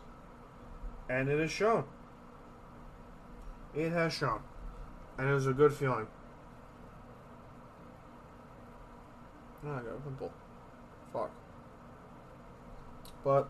[1.10, 1.86] and it has shown.
[3.76, 4.40] It has shown,
[5.18, 6.08] and it was a good feeling.
[9.72, 10.32] I got a pimple.
[11.14, 11.32] Fuck.
[13.24, 13.48] But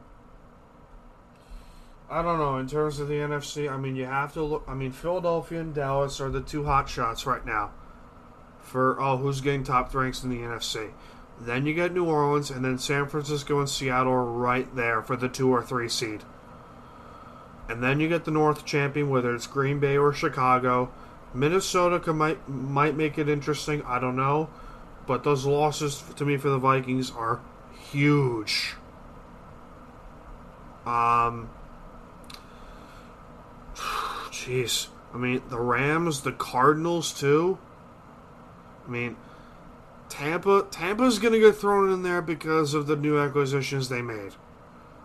[2.09, 2.57] I don't know.
[2.57, 4.63] In terms of the NFC, I mean, you have to look.
[4.67, 7.71] I mean, Philadelphia and Dallas are the two hot shots right now
[8.61, 10.91] for oh who's getting top ranks in the NFC.
[11.39, 15.15] Then you get New Orleans, and then San Francisco and Seattle are right there for
[15.15, 16.23] the two or three seed.
[17.69, 20.91] And then you get the North champion, whether it's Green Bay or Chicago.
[21.33, 23.83] Minnesota could, might might make it interesting.
[23.83, 24.49] I don't know,
[25.07, 27.39] but those losses to me for the Vikings are
[27.91, 28.75] huge.
[30.85, 31.49] Um,
[33.75, 37.57] jeez, I mean the Rams, the Cardinals too.
[38.85, 39.17] I mean,
[40.09, 40.67] Tampa.
[40.69, 44.35] Tampa's going to get thrown in there because of the new acquisitions they made.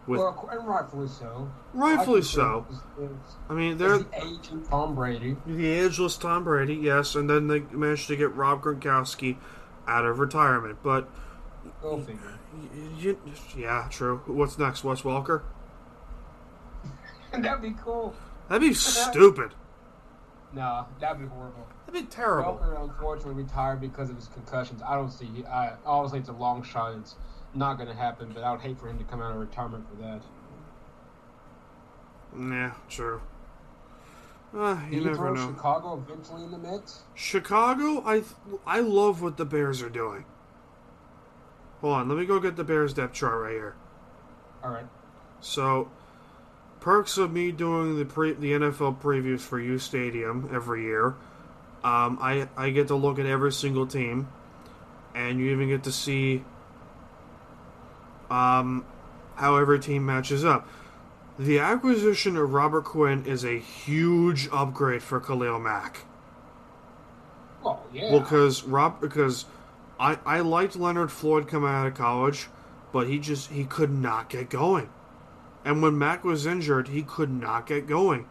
[0.06, 1.48] With well, and rightfully so.
[1.72, 2.66] rightfully I so.
[2.98, 5.36] it's- I mean, they're the age of Tom Brady.
[5.46, 9.36] the ageless Tom Brady, yes, and then they managed to get Rob Gronkowski
[9.86, 10.78] out of retirement.
[10.82, 11.08] But
[11.80, 12.38] Go figure.
[12.54, 14.22] y- y- yeah, true.
[14.26, 14.84] What's next?
[14.84, 15.42] Wes Welker?
[17.32, 18.14] That'd be cool.
[18.48, 19.54] That'd be stupid.
[20.52, 21.66] No, that'd be horrible.
[21.86, 22.58] That'd be terrible.
[22.62, 24.82] Welker unfortunately retired because of his concussions.
[24.86, 25.44] I don't see.
[25.50, 26.94] I obviously it's a long shot.
[26.98, 27.16] It's
[27.54, 29.86] not going to happen, but I would hate for him to come out of retirement
[29.88, 30.20] for that.
[32.38, 33.20] Yeah, true.
[34.54, 35.48] Uh, Do you you never throw know.
[35.48, 37.02] Chicago eventually in the mix?
[37.14, 38.22] Chicago, I
[38.66, 40.24] I love what the Bears are doing.
[41.80, 43.74] Hold on, let me go get the Bears depth chart right here.
[44.62, 44.86] All right.
[45.40, 45.90] So,
[46.80, 51.14] perks of me doing the pre the NFL previews for U Stadium every year.
[51.82, 54.28] Um, I I get to look at every single team,
[55.14, 56.44] and you even get to see
[58.30, 58.84] um,
[59.34, 60.68] how every team matches up.
[61.42, 66.02] The acquisition of Robert Quinn is a huge upgrade for Khalil Mack.
[67.64, 68.12] Well, yeah.
[68.12, 69.46] Well, because Rob, because
[69.98, 72.46] I I liked Leonard Floyd coming out of college,
[72.92, 74.88] but he just he could not get going,
[75.64, 78.26] and when Mack was injured, he could not get going.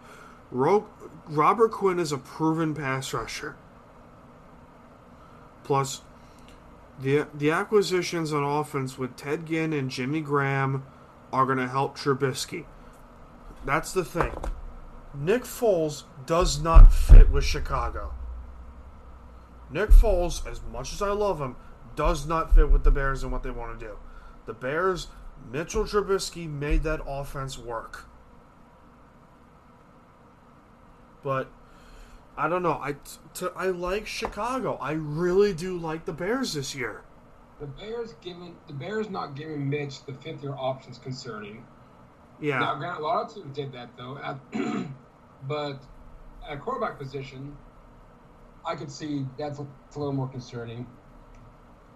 [0.50, 0.88] Ro-
[1.28, 3.58] Robert Quinn is a proven pass rusher.
[5.66, 6.00] Plus,
[6.98, 10.86] the the acquisitions on offense with Ted Ginn and Jimmy Graham
[11.34, 12.64] are going to help Trubisky.
[13.66, 14.34] That's the thing.
[15.14, 18.14] Nick Foles does not fit with Chicago.
[19.70, 21.56] Nick Foles, as much as I love him,
[21.96, 23.98] does not fit with the Bears and what they want to do.
[24.46, 25.08] The Bears,
[25.52, 28.06] Mitchell Trubisky made that offense work.
[31.24, 31.48] But
[32.38, 32.82] I don't know.
[33.56, 34.78] I like Chicago.
[34.82, 37.04] I really do like the Bears this year.
[37.60, 41.64] the Bears giving the Bears not giving Mitch the fifth year options concerning.
[42.42, 44.38] Now, Yeah, granted, a lot did that though, at,
[45.48, 45.82] but
[46.50, 47.56] at quarterback position,
[48.66, 50.86] I could see that's a, a little more concerning.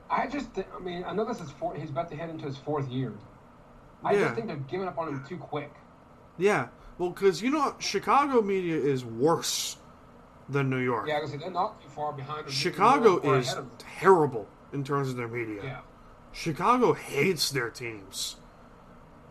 [0.10, 2.46] I just, thi- I mean, I know this is four, he's about to head into
[2.46, 3.14] his fourth year.
[4.04, 4.20] I Yeah.
[4.26, 5.74] just think they're giving up on him too quick.
[6.38, 6.68] yeah.
[6.98, 9.76] Well, because you know, Chicago media is worse
[10.48, 11.10] than New York.
[11.10, 12.50] Yeah, because they're not too far behind.
[12.50, 13.78] Chicago is ahead of them.
[14.00, 15.62] terrible in terms of their media.
[15.62, 15.80] Yeah.
[16.32, 18.38] Chicago hates their teams.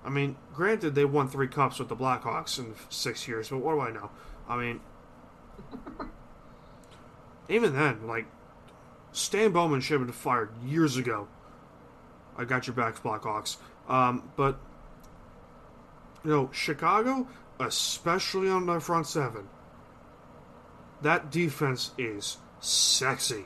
[0.05, 3.75] I mean, granted, they won three cups with the Blackhawks in six years, but what
[3.75, 4.11] do I know?
[4.49, 4.81] I mean,
[7.49, 8.27] even then, like,
[9.13, 11.29] Stan Bowman should have been fired years ago.
[12.37, 13.57] I got your backs, Blackhawks.
[13.89, 14.59] Um, but,
[16.25, 17.27] you know, Chicago,
[17.61, 19.49] especially on the front seven,
[21.03, 23.45] that defense is sexy.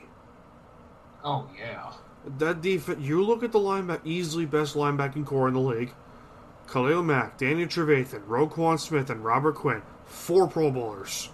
[1.23, 1.91] Oh yeah.
[2.37, 5.93] That defense, you look at the linebacker, easily best linebacking corps in the league.
[6.71, 9.81] Khalil Mack, Daniel Trevathan, Roquan Smith, and Robert Quinn.
[10.05, 11.29] Four Pro Bowlers.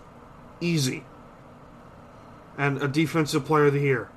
[0.61, 1.03] Easy.
[2.57, 4.09] And a defensive player of the year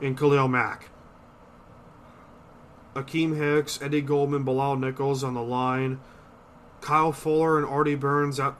[0.00, 0.90] in Khalil Mack.
[2.94, 6.00] Akiem Hicks, Eddie Goldman, Bilal Nichols on the line.
[6.80, 8.56] Kyle Fuller and Artie Burns out.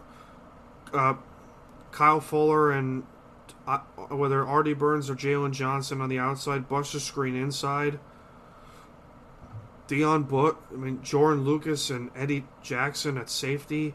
[0.92, 1.14] Uh,
[1.92, 3.04] Kyle Fuller and
[3.66, 7.98] uh, whether Artie Burns or Jaylon Johnson on the outside, Buster Skrine inside.
[9.90, 13.92] Dion Butt, I mean Jordan Lucas and Eddie Jackson at safety.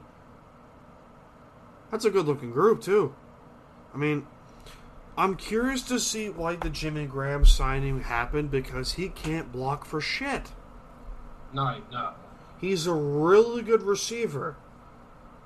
[1.89, 3.15] That's a good looking group too.
[3.93, 4.27] I mean,
[5.17, 10.01] I'm curious to see why the Jimmy Graham signing happened because he can't block for
[10.01, 10.51] shit.
[11.53, 12.11] No, no.
[12.59, 14.57] He's a really good receiver.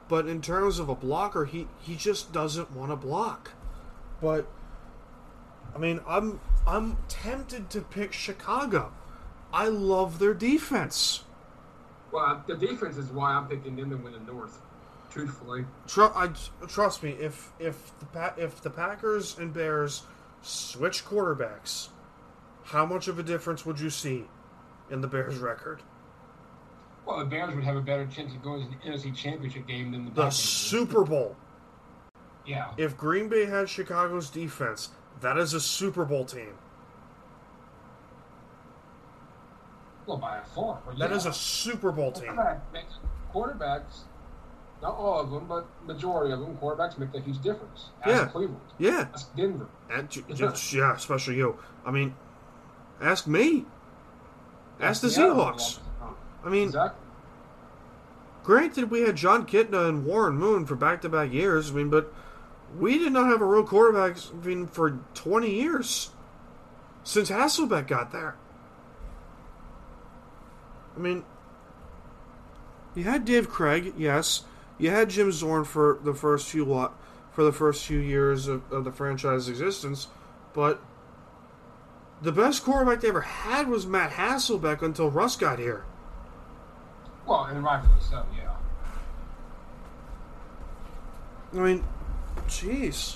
[0.08, 3.52] But in terms of a blocker, he, he just doesn't want to block.
[4.20, 4.48] But
[5.76, 8.94] I mean, I'm I'm tempted to pick Chicago.
[9.54, 11.24] I love their defense.
[12.12, 14.62] Well, the defense is why I'm picking them to win the North.
[15.10, 15.66] Truthfully.
[15.88, 16.30] Tru- I,
[16.68, 20.04] trust me, if if the pa- if the Packers and Bears
[20.44, 21.90] switch quarterbacks,
[22.64, 24.26] how much of a difference would you see
[24.92, 25.82] in the Bears' record?
[27.06, 29.92] Well, the Bears would have a better chance of going to the NFC Championship game
[29.92, 31.36] than the The Super Bowl.
[32.46, 32.72] Yeah.
[32.78, 34.90] If Green Bay had Chicago's defense,
[35.22, 36.54] that is a Super Bowl team.
[40.10, 40.80] Well, by far.
[40.86, 41.16] But That yeah.
[41.18, 42.36] is a Super Bowl team.
[42.36, 42.86] Quarterback
[43.32, 44.00] Quarterbacks,
[44.82, 47.90] not all of them, but majority of them, quarterbacks make a huge difference.
[48.02, 48.26] Ask Yeah.
[48.26, 48.62] Cleveland.
[48.80, 49.68] Yeah, Ask Denver.
[49.92, 50.24] and j-
[50.74, 51.58] yeah, especially you.
[51.86, 52.16] I mean,
[53.00, 53.66] ask me.
[54.80, 55.80] Ask the Seattle Seahawks.
[56.44, 57.06] I mean, Exactly.
[58.44, 61.70] granted, we had Jon Kitna and Warren Moon for back-to-back years.
[61.70, 62.12] I mean, but
[62.80, 64.18] we did not have a real quarterback.
[64.18, 66.10] I mean, for twenty years
[67.04, 68.36] since Hasselbeck got there.
[70.96, 71.24] I mean,
[72.96, 74.44] you had Dave Krieg, yes.
[74.78, 76.94] You had Jim Zorn for the first few lot
[77.32, 80.08] for the first few years of, of the franchise existence,
[80.54, 80.82] but
[82.22, 85.86] the best quarterback they ever had was Matt Hasselbeck until Russ got here.
[87.26, 88.56] Well, and rightfully so, yeah.
[91.54, 91.84] I mean,
[92.48, 93.16] jeez.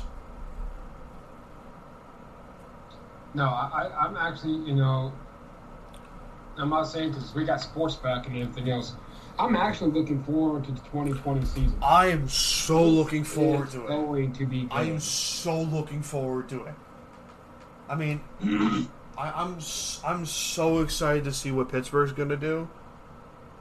[3.33, 5.11] No, I, I, I'm actually, you know,
[6.57, 8.93] I'm not saying because we got sports back and everything else.
[9.39, 11.75] I'm actually looking forward to the 2020 season.
[11.81, 13.87] I am so looking forward to it.
[13.87, 14.71] going to be good.
[14.71, 16.75] I am so looking forward to it.
[17.89, 18.21] I mean,
[19.17, 22.69] I, I'm s- I'm so excited to see what Pittsburgh's going to do.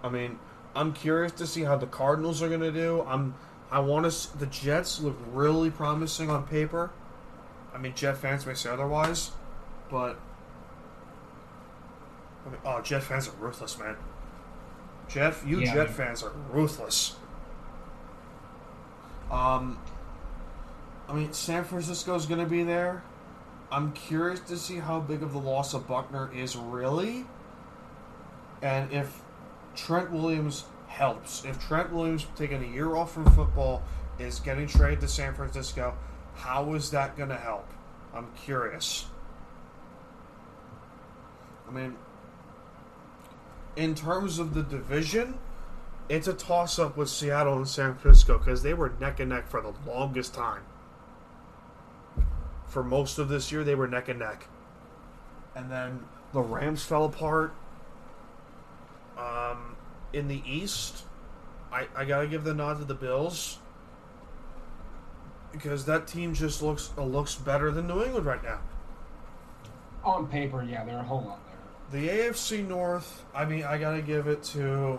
[0.02, 0.38] I mean,
[0.76, 3.02] I'm curious to see how the Cardinals are going to do.
[3.08, 3.34] I'm
[3.70, 4.38] I want to.
[4.38, 6.90] The Jets look really promising on paper.
[7.74, 9.30] I mean, Jet fans may say otherwise,
[9.90, 10.18] but
[12.64, 13.96] oh, Jet fans are ruthless, man.
[15.08, 15.74] Jeff, you Yeah.
[15.74, 17.16] Jet fans are ruthless.
[19.30, 19.78] Um,
[21.08, 23.02] I mean, San Francisco's going to be there.
[23.70, 27.24] I'm curious to see how big of the loss of Buckner is really,
[28.60, 29.22] and if
[29.74, 31.44] Trent Williams helps.
[31.44, 33.82] If Trent Williams taking a year off from football
[34.18, 35.96] is getting traded to San Francisco,
[36.34, 37.66] how is that going to help?
[38.14, 39.06] I'm curious.
[41.66, 41.96] I mean,
[43.76, 45.38] in terms of the division,
[46.08, 49.48] it's a toss up with Seattle and San Francisco because they were neck and neck
[49.48, 50.62] for the longest time.
[52.66, 54.46] For most of this year, they were neck and neck.
[55.54, 56.00] And then
[56.32, 57.54] the Rams fell apart.
[59.18, 59.76] Um,
[60.12, 61.04] in the East,
[61.70, 63.58] I, I gotta give the nod to the Bills
[65.52, 68.60] because that team just looks looks better than New England right now.
[70.02, 71.51] On paper, yeah, they're a whole lot better.
[71.92, 74.98] The AFC North, I mean, I gotta give it to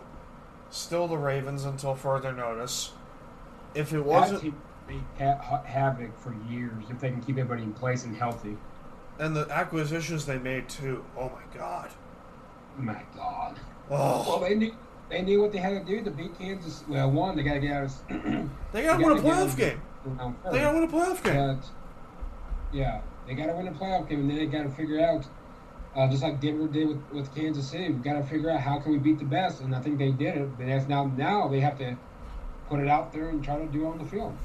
[0.70, 2.92] still the Ravens until further notice.
[3.74, 4.54] If it wasn't,
[5.18, 8.58] ha- ha- havoc for years if they can keep everybody in place and healthy.
[9.20, 11.04] and the acquisitions they made too.
[11.18, 11.90] Oh my god.
[12.78, 13.60] Oh, my God.
[13.90, 13.94] Oh.
[13.94, 14.76] Well, Oh, they knew,
[15.10, 16.84] They knew what they had to do to beat Kansas.
[16.88, 17.94] Well, one, they got to get out of.
[18.72, 19.82] They got to win a gotta get out playoff game.
[20.52, 21.62] They got to win a playoff game.
[22.72, 25.26] Yeah, they got to win a playoff game, and then they got to figure out,
[25.96, 28.80] uh, just like Denver did with, with Kansas City, We've got to figure out how
[28.80, 30.58] can we beat the best, and I think they did it.
[30.58, 31.98] But as now now they have to
[32.70, 34.36] put it out there and try to do it on the field.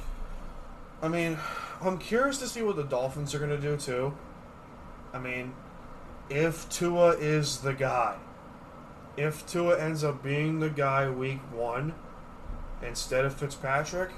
[1.00, 1.38] I mean,
[1.80, 4.14] I'm curious to see what the Dolphins are going to do too.
[5.12, 5.54] I mean,
[6.28, 8.16] if Tua is the guy,
[9.16, 11.94] if Tua ends up being the guy week one
[12.82, 14.10] instead of Fitzpatrick,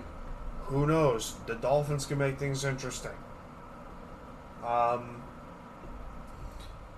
[0.64, 1.34] who knows?
[1.46, 3.12] The Dolphins can make things interesting.
[4.66, 5.22] Um,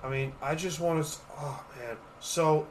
[0.02, 1.18] I mean, I just want to.
[1.38, 1.96] Oh man!
[2.20, 2.66] So,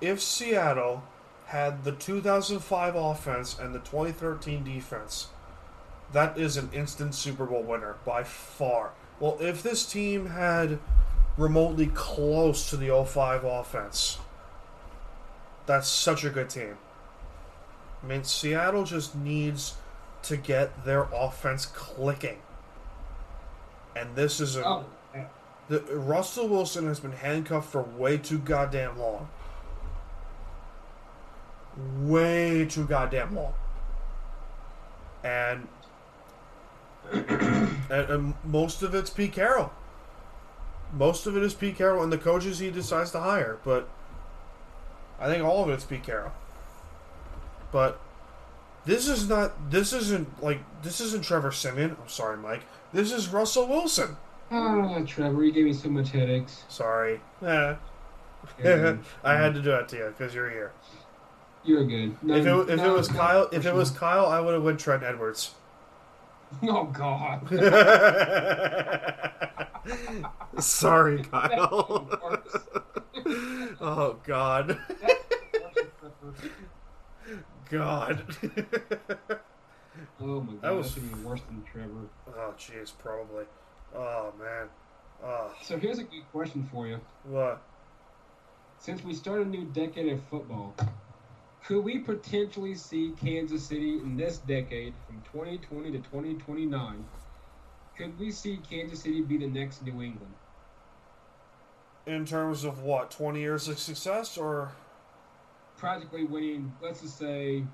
[0.00, 1.04] if Seattle
[1.46, 5.28] had the 2005 offense and the 2013 defense,
[6.12, 8.92] that is an instant Super Bowl winner by far.
[9.20, 10.78] Well, if this team had
[11.36, 14.18] remotely close to the 05 offense,
[15.66, 16.78] that's such a good team.
[18.02, 19.74] I mean, Seattle just needs
[20.22, 22.38] to get their offense clicking.
[23.94, 24.66] And this is a.
[24.66, 24.84] Oh.
[25.68, 29.28] The, Russell Wilson has been handcuffed for way too goddamn long.
[31.98, 33.54] Way too goddamn long.
[35.24, 35.68] And,
[37.12, 39.72] and, and most of it's Pete Carroll.
[40.92, 43.58] Most of it is Pete Carroll and the coaches he decides to hire.
[43.64, 43.88] But
[45.18, 46.32] I think all of it's Pete Carroll.
[47.72, 48.00] But
[48.84, 49.70] this is not.
[49.70, 50.60] This isn't like.
[50.82, 51.96] This isn't Trevor Siemian.
[52.00, 52.62] I'm sorry, Mike.
[52.92, 54.16] This is Russell Wilson.
[54.50, 56.64] Ah, Trevor, you gave me so much headaches.
[56.68, 57.20] Sorry.
[57.44, 57.74] Eh.
[58.62, 60.72] You're I had to do that to you because you're here.
[61.64, 62.16] You're good.
[62.22, 63.90] No, if it, if no, it was no, Kyle, if it was.
[63.90, 65.54] Kyle, I would have went Trent Edwards.
[66.62, 67.40] Oh God.
[70.60, 72.08] Sorry, Kyle.
[73.80, 74.78] oh God,
[77.68, 78.24] God.
[80.20, 82.06] Oh my God, That was- that's even worse than Trevor.
[82.28, 83.44] oh jeez, probably.
[83.96, 84.68] Oh man.
[85.24, 87.00] Oh, So here's a good question for you.
[87.24, 87.62] what?
[88.78, 90.74] Since we start a new decade of football,
[91.64, 97.04] could we potentially see Kansas City in this decade, from 2020 to 2029?
[97.96, 100.34] Could we see Kansas City be the next New England?
[102.04, 103.10] In terms of what?
[103.10, 104.72] Twenty years of success or
[105.78, 107.64] Practically winning, let's just say,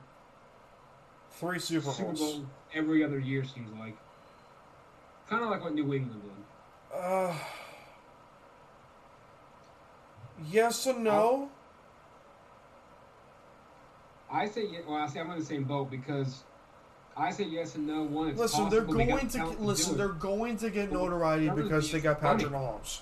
[1.33, 2.21] three Super Super Bowls?
[2.21, 3.97] Bowl every other year seems like.
[5.29, 6.99] Kind of like what New England did.
[6.99, 7.35] Uh,
[10.51, 11.49] yes and no.
[14.31, 16.43] I say, ye- well, I say I'm in the same boat because
[17.17, 18.03] I say yes and no.
[18.03, 18.99] One, Listen, they're possible.
[18.99, 19.97] They got going to get, listen.
[19.97, 22.65] They're going to get notoriety would because they got Patrick funny.
[22.65, 23.01] Mahomes.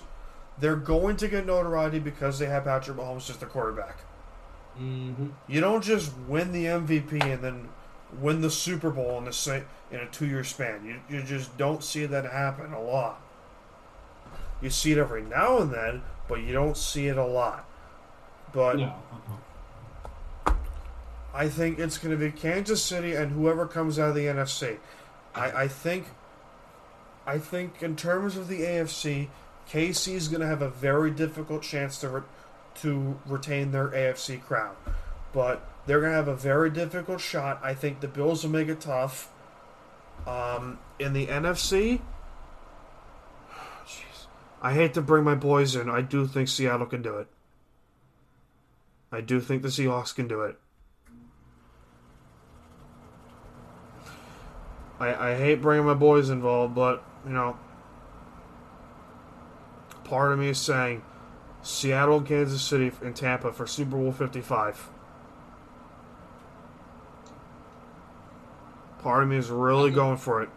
[0.59, 3.97] They're going to get notoriety because they have Patrick Mahomes as their quarterback.
[4.79, 5.31] Mhm.
[5.47, 7.69] You don't just win the MVP and then
[8.19, 10.85] win the Super Bowl in the same in a two year span.
[10.85, 13.21] You you just don't see that happen a lot.
[14.61, 17.65] You see it every now and then, but you don't see it a lot.
[18.53, 18.85] But No.
[18.85, 20.53] Uh-huh.
[21.33, 24.77] I think it's going to be Kansas City and whoever comes out of the NFC.
[25.33, 26.07] I, I think,
[27.25, 29.29] I think in terms of the AFC,
[29.69, 32.21] KC is going to have a very difficult chance to re-
[32.75, 34.75] to retain their AFC crown,
[35.33, 35.61] but
[35.91, 37.59] they're going to have a very difficult shot.
[37.61, 39.29] I think the Bills will make it tough.
[40.25, 41.99] Um, in the NFC,
[43.85, 44.27] jeez,
[44.61, 45.89] I hate to bring my boys in.
[45.89, 47.27] I do think Seattle can do it.
[49.11, 50.57] I do think the Seahawks can do it.
[54.97, 57.59] I, I hate bringing my boys involved, but you know,
[60.05, 61.03] part of me is saying
[61.61, 64.89] Seattle, Kansas City, and Tampa for Super Bowl fifty-five.
[69.03, 70.49] Part of me is really going for it.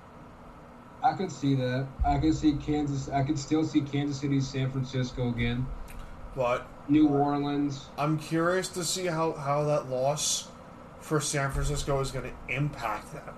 [1.03, 1.87] I could see that.
[2.05, 3.09] I could see Kansas.
[3.09, 5.67] I could still see Kansas City, San Francisco again,
[6.35, 7.87] But New Orleans.
[7.99, 10.49] I'm curious to see how, how that loss
[11.01, 13.35] for San Francisco is going to impact them.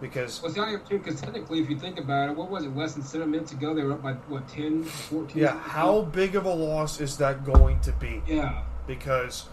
[0.00, 2.64] Because Well, it's not even true because technically, if you think about it, what was
[2.64, 2.74] it?
[2.74, 5.40] Less than seven minutes ago, they were up by what 10, 14?
[5.40, 8.20] yeah, how big of a loss is that going to be?
[8.26, 8.62] Yeah.
[8.88, 9.46] because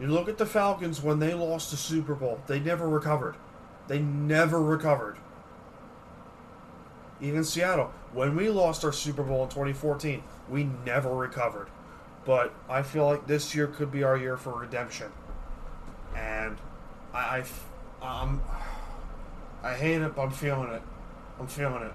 [0.00, 3.36] you look at the Falcons when they lost the Super Bowl, they never recovered.
[3.88, 5.16] They never recovered.
[7.20, 11.68] Even Seattle, when we lost our Super Bowl in 2014, we never recovered.
[12.24, 15.10] But I feel like this year could be our year for redemption.
[16.14, 16.58] And
[17.14, 17.44] I,
[18.02, 18.42] I, um,
[19.62, 20.82] I hate it, but I'm feeling it.
[21.38, 21.92] I'm feeling it.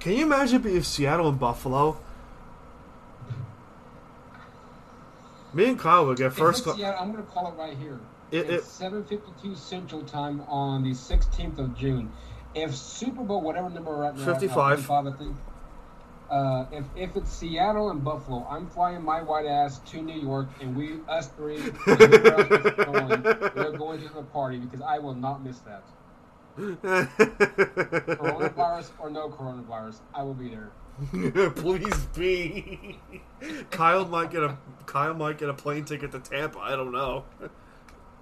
[0.00, 1.98] Can you imagine if Seattle and Buffalo
[5.52, 6.64] Me and Kyle would get first.
[6.64, 7.98] Seattle, I'm going to call it right here.
[8.30, 12.10] It- it's it- 7:52 Central Time on the 16th of June.
[12.54, 14.78] If Super Bowl, whatever number we're at now, 55.
[14.78, 15.36] 55, I think.
[16.30, 20.46] Uh, if if it's Seattle and Buffalo, I'm flying my white ass to New York,
[20.60, 23.22] and we us three, and whoever else is going,
[23.56, 25.82] we're going to the party because I will not miss that.
[27.66, 30.70] Coronavirus or no coronavirus, I will be there.
[31.56, 32.98] Please be.
[33.70, 36.58] Kyle might get a Kyle might get a plane ticket to Tampa.
[36.58, 37.24] I don't know.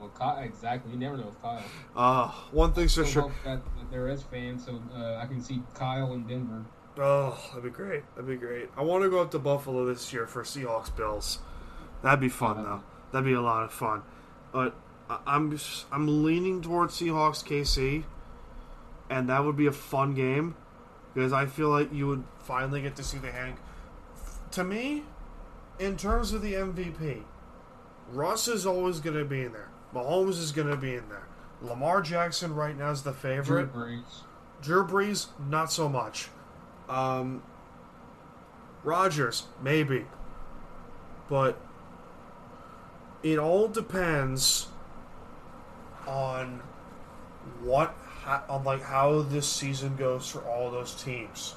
[0.01, 0.93] Well, Kyle, exactly.
[0.93, 1.62] You never know with Kyle.
[1.97, 3.33] Uh, one thing's for sure.
[3.45, 6.65] that, that there is fans, so uh, I can see Kyle in Denver.
[6.99, 8.03] Oh, that'd be great.
[8.15, 8.70] That'd be great.
[8.77, 11.39] I want to go up to Buffalo this year for Seahawks Bills.
[12.03, 12.83] That'd be fun though.
[13.12, 14.03] That'd be a lot of fun.
[14.53, 14.75] But
[15.27, 15.59] I'm
[15.93, 18.05] I'm leaning towards Seahawks KC,
[19.09, 20.57] and that would be a fun game
[21.15, 23.59] because I feel like you would finally get to see the hang.
[24.53, 25.05] To me,
[25.79, 27.23] in terms of the MVP,
[28.11, 29.69] Russ is always going to be in there.
[29.94, 31.27] Mahomes is going to be in there.
[31.62, 33.73] Lamar Jackson right now is the Drew favorite.
[33.74, 34.23] Brees.
[34.62, 36.28] Drew Brees, not so much.
[36.89, 37.43] Um,
[38.85, 40.06] Rodgers, maybe.
[41.28, 41.59] But
[43.23, 44.69] it all depends
[46.06, 46.62] on
[47.62, 51.55] what, ha- on like how this season goes for all those teams.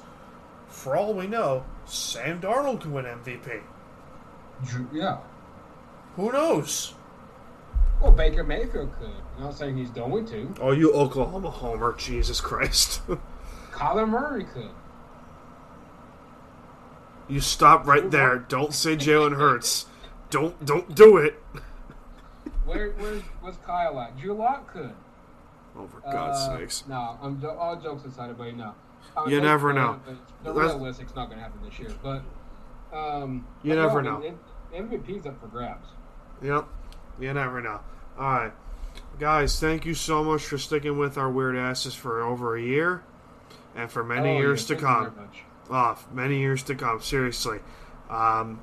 [0.68, 3.60] For all we know, Sam Darnold can win MVP.
[4.92, 5.18] Yeah.
[6.16, 6.94] Who knows?
[8.02, 9.10] Well, Baker Mayfield could.
[9.36, 10.52] I'm not saying he's going to.
[10.60, 13.00] Oh, you Oklahoma homer, Jesus Christ!
[13.72, 14.70] Kyler Murray could.
[17.28, 18.38] you stop right there.
[18.40, 19.86] Don't say Jalen Hurts.
[20.30, 21.40] Don't don't do it.
[22.64, 24.16] Where, where's, where's Kyle at?
[24.16, 24.92] Drew Lock could.
[25.76, 26.84] Oh, for God's Uh, sakes.
[26.88, 28.72] No, I'm all jokes aside, but no.
[29.16, 29.98] I You never know.
[30.44, 32.22] The realistic's not going to happen this year, but
[32.96, 34.36] um, You never no, know.
[34.72, 35.88] M- MVP's up for grabs.
[36.40, 36.66] Yep.
[37.20, 37.80] You never know.
[38.18, 38.52] All right.
[39.18, 43.02] Guys, thank you so much for sticking with our weird asses for over a year
[43.76, 45.28] and for many Oh, yeah, years to thank you come.
[45.70, 47.00] Oh, many years to come.
[47.00, 47.60] Seriously.
[48.10, 48.60] Um,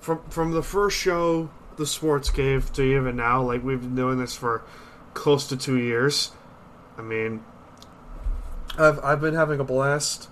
[0.00, 4.18] from from the first show the sports gave to even now, like we've been doing
[4.18, 4.62] this for
[5.14, 6.32] close to two years.
[6.98, 7.44] I mean,
[8.78, 10.28] I've I've been having a blast.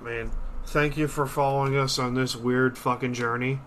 [0.00, 0.30] I mean,
[0.66, 3.60] thank you for following us on this weird fucking journey.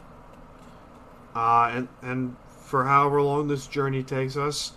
[1.35, 2.35] Uh, and and
[2.65, 4.73] for however long this journey takes us,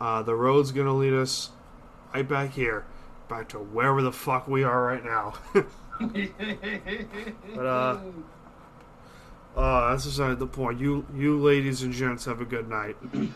[0.00, 1.50] uh, the road's gonna lead us
[2.14, 2.84] right back here,
[3.28, 5.34] back to wherever the fuck we are right now.
[7.54, 7.98] but uh,
[9.56, 10.80] uh, that's beside the point.
[10.80, 12.96] You you ladies and gents have a good night.